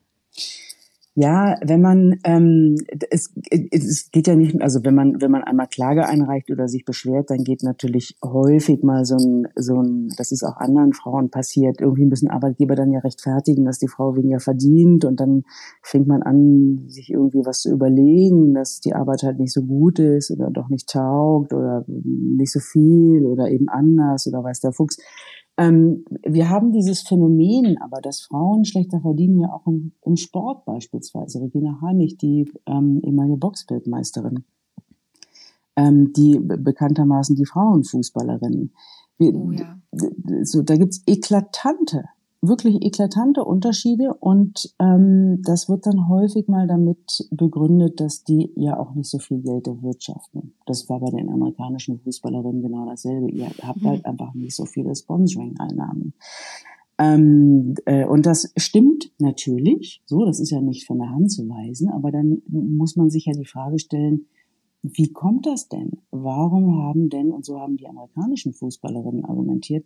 Ja, 1.15 1.55
wenn 1.65 1.81
man 1.81 2.19
ähm, 2.23 2.75
es, 3.09 3.33
es 3.71 4.09
geht 4.11 4.27
ja 4.27 4.35
nicht, 4.35 4.61
also 4.61 4.85
wenn 4.85 4.95
man 4.95 5.19
wenn 5.19 5.31
man 5.31 5.43
einmal 5.43 5.67
Klage 5.67 6.05
einreicht 6.07 6.49
oder 6.51 6.67
sich 6.67 6.85
beschwert, 6.85 7.29
dann 7.29 7.43
geht 7.43 7.63
natürlich 7.63 8.15
häufig 8.23 8.83
mal 8.83 9.03
so 9.03 9.15
ein 9.17 9.47
so 9.55 9.81
ein, 9.81 10.09
das 10.17 10.31
ist 10.31 10.43
auch 10.43 10.57
anderen 10.57 10.93
Frauen 10.93 11.29
passiert, 11.29 11.81
irgendwie 11.81 12.05
müssen 12.05 12.29
Arbeitgeber 12.29 12.75
dann 12.75 12.91
ja 12.91 12.99
rechtfertigen, 12.99 13.65
dass 13.65 13.79
die 13.79 13.89
Frau 13.89 14.15
weniger 14.15 14.39
verdient 14.39 15.03
und 15.03 15.19
dann 15.19 15.43
fängt 15.81 16.07
man 16.07 16.21
an, 16.21 16.85
sich 16.87 17.09
irgendwie 17.11 17.41
was 17.43 17.61
zu 17.61 17.71
überlegen, 17.71 18.53
dass 18.53 18.79
die 18.79 18.93
Arbeit 18.93 19.23
halt 19.23 19.39
nicht 19.39 19.51
so 19.53 19.63
gut 19.63 19.99
ist 19.99 20.31
oder 20.31 20.49
doch 20.51 20.69
nicht 20.69 20.87
taugt 20.89 21.53
oder 21.53 21.83
nicht 21.87 22.51
so 22.51 22.59
viel 22.59 23.25
oder 23.25 23.49
eben 23.49 23.67
anders 23.67 24.25
oder 24.27 24.43
weiß 24.43 24.61
der 24.61 24.71
Fuchs. 24.73 24.97
Ähm, 25.59 26.05
wir 26.25 26.49
haben 26.49 26.71
dieses 26.71 27.01
Phänomen, 27.01 27.77
aber 27.81 27.99
dass 27.99 28.21
Frauen 28.21 28.63
schlechter 28.63 29.01
verdienen, 29.01 29.41
ja 29.41 29.51
auch 29.51 29.67
im, 29.67 29.91
im 30.05 30.15
Sport 30.15 30.63
beispielsweise. 30.63 31.41
Regina 31.41 31.81
Heimich, 31.81 32.15
die 32.15 32.49
ähm, 32.65 33.01
ehemalige 33.03 33.35
Boxbildmeisterin, 33.35 34.45
ähm, 35.75 36.13
die 36.13 36.39
bekanntermaßen 36.39 37.35
die 37.35 37.45
Frauenfußballerin. 37.45 38.71
Wir, 39.17 39.35
oh 39.35 39.51
ja. 39.51 39.77
so, 40.43 40.61
da 40.61 40.77
gibt's 40.77 41.03
eklatante 41.05 42.05
wirklich 42.41 42.81
eklatante 42.81 43.43
Unterschiede 43.43 44.13
und 44.13 44.73
ähm, 44.79 45.41
das 45.43 45.67
wird 45.67 45.85
dann 45.85 46.07
häufig 46.07 46.47
mal 46.47 46.67
damit 46.67 47.27
begründet, 47.31 47.99
dass 47.99 48.23
die 48.23 48.51
ja 48.55 48.79
auch 48.79 48.95
nicht 48.95 49.09
so 49.09 49.19
viel 49.19 49.41
Geld 49.41 49.67
erwirtschaften. 49.67 50.53
Das 50.65 50.89
war 50.89 50.99
bei 50.99 51.11
den 51.11 51.29
amerikanischen 51.29 51.99
Fußballerinnen 51.99 52.61
genau 52.61 52.85
dasselbe. 52.85 53.29
Ihr 53.29 53.49
habt 53.61 53.83
halt 53.83 54.03
mhm. 54.03 54.11
einfach 54.11 54.33
nicht 54.33 54.55
so 54.55 54.65
viele 54.65 54.95
Sponsoring-Einnahmen. 54.95 56.13
Ähm, 56.97 57.75
äh, 57.85 58.05
und 58.05 58.25
das 58.25 58.51
stimmt 58.57 59.11
natürlich, 59.19 60.01
so, 60.05 60.25
das 60.25 60.39
ist 60.39 60.51
ja 60.51 60.61
nicht 60.61 60.85
von 60.85 60.99
der 60.99 61.09
Hand 61.09 61.31
zu 61.31 61.47
weisen, 61.47 61.89
aber 61.89 62.11
dann 62.11 62.41
muss 62.47 62.95
man 62.95 63.09
sich 63.09 63.25
ja 63.25 63.33
die 63.33 63.45
Frage 63.45 63.79
stellen, 63.79 64.27
wie 64.81 65.11
kommt 65.11 65.45
das 65.45 65.67
denn? 65.67 65.99
Warum 66.11 66.83
haben 66.83 67.09
denn, 67.09 67.31
und 67.31 67.45
so 67.45 67.59
haben 67.59 67.77
die 67.77 67.87
amerikanischen 67.87 68.53
Fußballerinnen 68.53 69.25
argumentiert, 69.25 69.85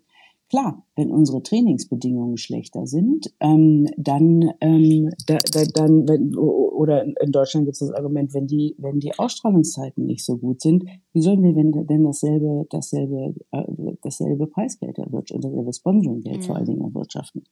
Klar, 0.53 0.85
wenn 0.95 1.09
unsere 1.09 1.41
Trainingsbedingungen 1.41 2.37
schlechter 2.37 2.85
sind, 2.85 3.33
ähm, 3.39 3.87
dann, 3.97 4.51
ähm, 4.61 5.09
da, 5.25 5.39
da, 5.51 5.63
dann 5.73 6.07
wenn, 6.07 6.37
oder 6.37 7.05
in 7.05 7.31
Deutschland 7.31 7.65
gibt 7.65 7.73
es 7.73 7.79
das 7.79 7.89
Argument, 7.89 8.35
wenn 8.35 8.45
die, 8.45 8.75
wenn 8.77 8.99
die 8.99 9.17
Ausstrahlungszeiten 9.17 10.05
nicht 10.05 10.23
so 10.23 10.37
gut 10.37 10.61
sind, 10.61 10.83
wie 11.11 11.23
sollen 11.23 11.41
wir 11.41 11.53
denn 11.55 12.03
dasselbe, 12.03 12.67
dasselbe, 12.69 13.33
äh, 13.49 13.63
dasselbe 14.03 14.45
Preisgeld 14.45 14.99
erwirtschaften, 14.99 15.41
dasselbe 15.41 15.73
Sponsoringgeld 15.73 16.37
mhm. 16.37 16.43
vor 16.43 16.55
allen 16.55 16.67
Dingen 16.67 16.81
erwirtschaften? 16.81 17.45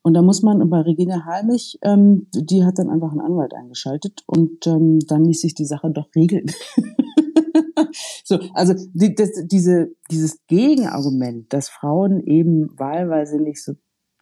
Und 0.00 0.14
da 0.14 0.22
muss 0.22 0.42
man 0.42 0.70
bei 0.70 0.80
Regina 0.80 1.26
Halmich, 1.26 1.78
ähm, 1.82 2.28
die 2.34 2.64
hat 2.64 2.78
dann 2.78 2.88
einfach 2.88 3.10
einen 3.10 3.20
Anwalt 3.20 3.52
eingeschaltet 3.52 4.22
und 4.26 4.66
ähm, 4.66 5.00
dann 5.00 5.26
ließ 5.26 5.42
sich 5.42 5.54
die 5.54 5.66
Sache 5.66 5.90
doch 5.90 6.08
regeln. 6.16 6.46
so, 8.24 8.38
also 8.54 8.74
die, 8.94 9.14
das, 9.14 9.30
diese, 9.46 9.92
dieses 10.10 10.38
Gegenargument, 10.46 11.52
dass 11.52 11.68
Frauen 11.68 12.20
eben 12.20 12.68
wahlweise 12.78 13.40
nicht 13.40 13.62
so 13.62 13.74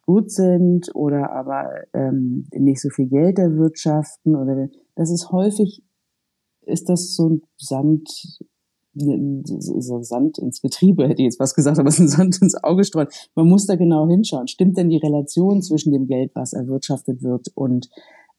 gut 0.05 0.31
sind 0.31 0.93
oder 0.95 1.31
aber 1.31 1.69
ähm, 1.93 2.47
nicht 2.53 2.81
so 2.81 2.89
viel 2.89 3.07
Geld 3.07 3.39
erwirtschaften 3.39 4.35
oder 4.35 4.67
das 4.95 5.11
ist 5.11 5.31
häufig 5.31 5.83
ist 6.63 6.89
das 6.89 7.15
so 7.15 7.29
ein 7.29 7.41
Sand 7.57 8.09
so 8.93 10.01
Sand 10.01 10.37
ins 10.37 10.61
Getriebe, 10.61 11.07
hätte 11.07 11.21
ich 11.21 11.27
jetzt 11.27 11.39
was 11.39 11.55
gesagt, 11.55 11.79
aber 11.79 11.87
es 11.87 11.95
ist 11.95 12.01
ein 12.01 12.07
Sand 12.09 12.41
ins 12.41 12.61
Auge 12.61 12.83
streuen. 12.83 13.07
Man 13.35 13.47
muss 13.47 13.65
da 13.65 13.75
genau 13.75 14.07
hinschauen. 14.07 14.47
Stimmt 14.47 14.77
denn 14.77 14.89
die 14.89 14.97
Relation 14.97 15.61
zwischen 15.61 15.93
dem 15.93 16.07
Geld, 16.07 16.31
was 16.35 16.51
erwirtschaftet 16.51 17.23
wird 17.23 17.47
und 17.55 17.89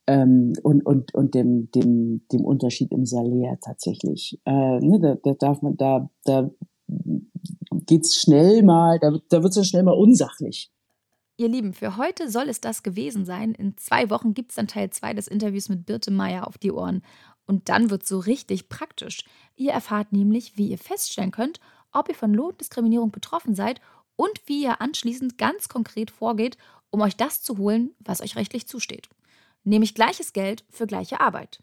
ähm, 0.07 0.55
und, 0.63 0.85
und, 0.85 1.15
und 1.15 1.35
dem, 1.35 1.71
dem, 1.71 2.27
dem 2.33 2.45
Unterschied 2.45 2.91
im 2.93 3.07
Salär 3.07 3.59
tatsächlich. 3.61 4.41
Äh, 4.45 4.81
ne, 4.81 4.99
da, 5.01 5.15
da 5.23 5.35
darf 5.35 5.63
man, 5.63 5.77
da, 5.77 6.11
da 6.25 6.51
geht's 7.87 8.17
schnell 8.17 8.63
mal, 8.63 8.99
da, 8.99 9.19
da 9.29 9.43
wird's 9.43 9.57
dann 9.57 9.65
schnell 9.65 9.85
mal 9.85 9.93
unsachlich. 9.93 10.71
Ihr 11.37 11.49
Lieben, 11.49 11.73
für 11.73 11.97
heute 11.97 12.31
soll 12.31 12.49
es 12.49 12.61
das 12.61 12.83
gewesen 12.83 13.25
sein. 13.25 13.53
In 13.53 13.77
zwei 13.79 14.11
Wochen 14.11 14.35
gibt 14.35 14.51
es 14.51 14.57
dann 14.57 14.69
Teil 14.69 14.91
2 14.91 15.15
des 15.15 15.29
Interviews 15.29 15.69
mit 15.69 15.87
Birte 15.87 16.11
Meier 16.11 16.47
auf 16.47 16.59
die 16.59 16.73
Ohren. 16.73 17.03
Und 17.47 17.69
dann 17.69 17.91
wird 17.91 18.07
so 18.07 18.19
richtig 18.19 18.69
praktisch. 18.69 19.25
Ihr 19.57 19.73
erfahrt 19.73 20.13
nämlich, 20.13 20.57
wie 20.57 20.69
ihr 20.69 20.79
feststellen 20.79 21.31
könnt, 21.31 21.59
ob 21.93 22.09
ihr 22.09 22.15
von 22.15 22.35
Lohndiskriminierung 22.35 23.11
betroffen 23.11 23.55
seid 23.55 23.81
und 24.17 24.43
wie 24.47 24.63
ihr 24.63 24.81
anschließend 24.81 25.39
ganz 25.39 25.69
konkret 25.69 26.11
vorgeht, 26.11 26.59
um 26.91 27.01
euch 27.01 27.17
das 27.17 27.43
zu 27.43 27.57
holen, 27.57 27.91
was 27.99 28.21
euch 28.21 28.37
rechtlich 28.37 28.67
zusteht 28.67 29.09
nämlich 29.65 29.95
gleiches 29.95 30.33
Geld 30.33 30.65
für 30.71 30.87
gleiche 30.87 31.21
Arbeit. 31.21 31.63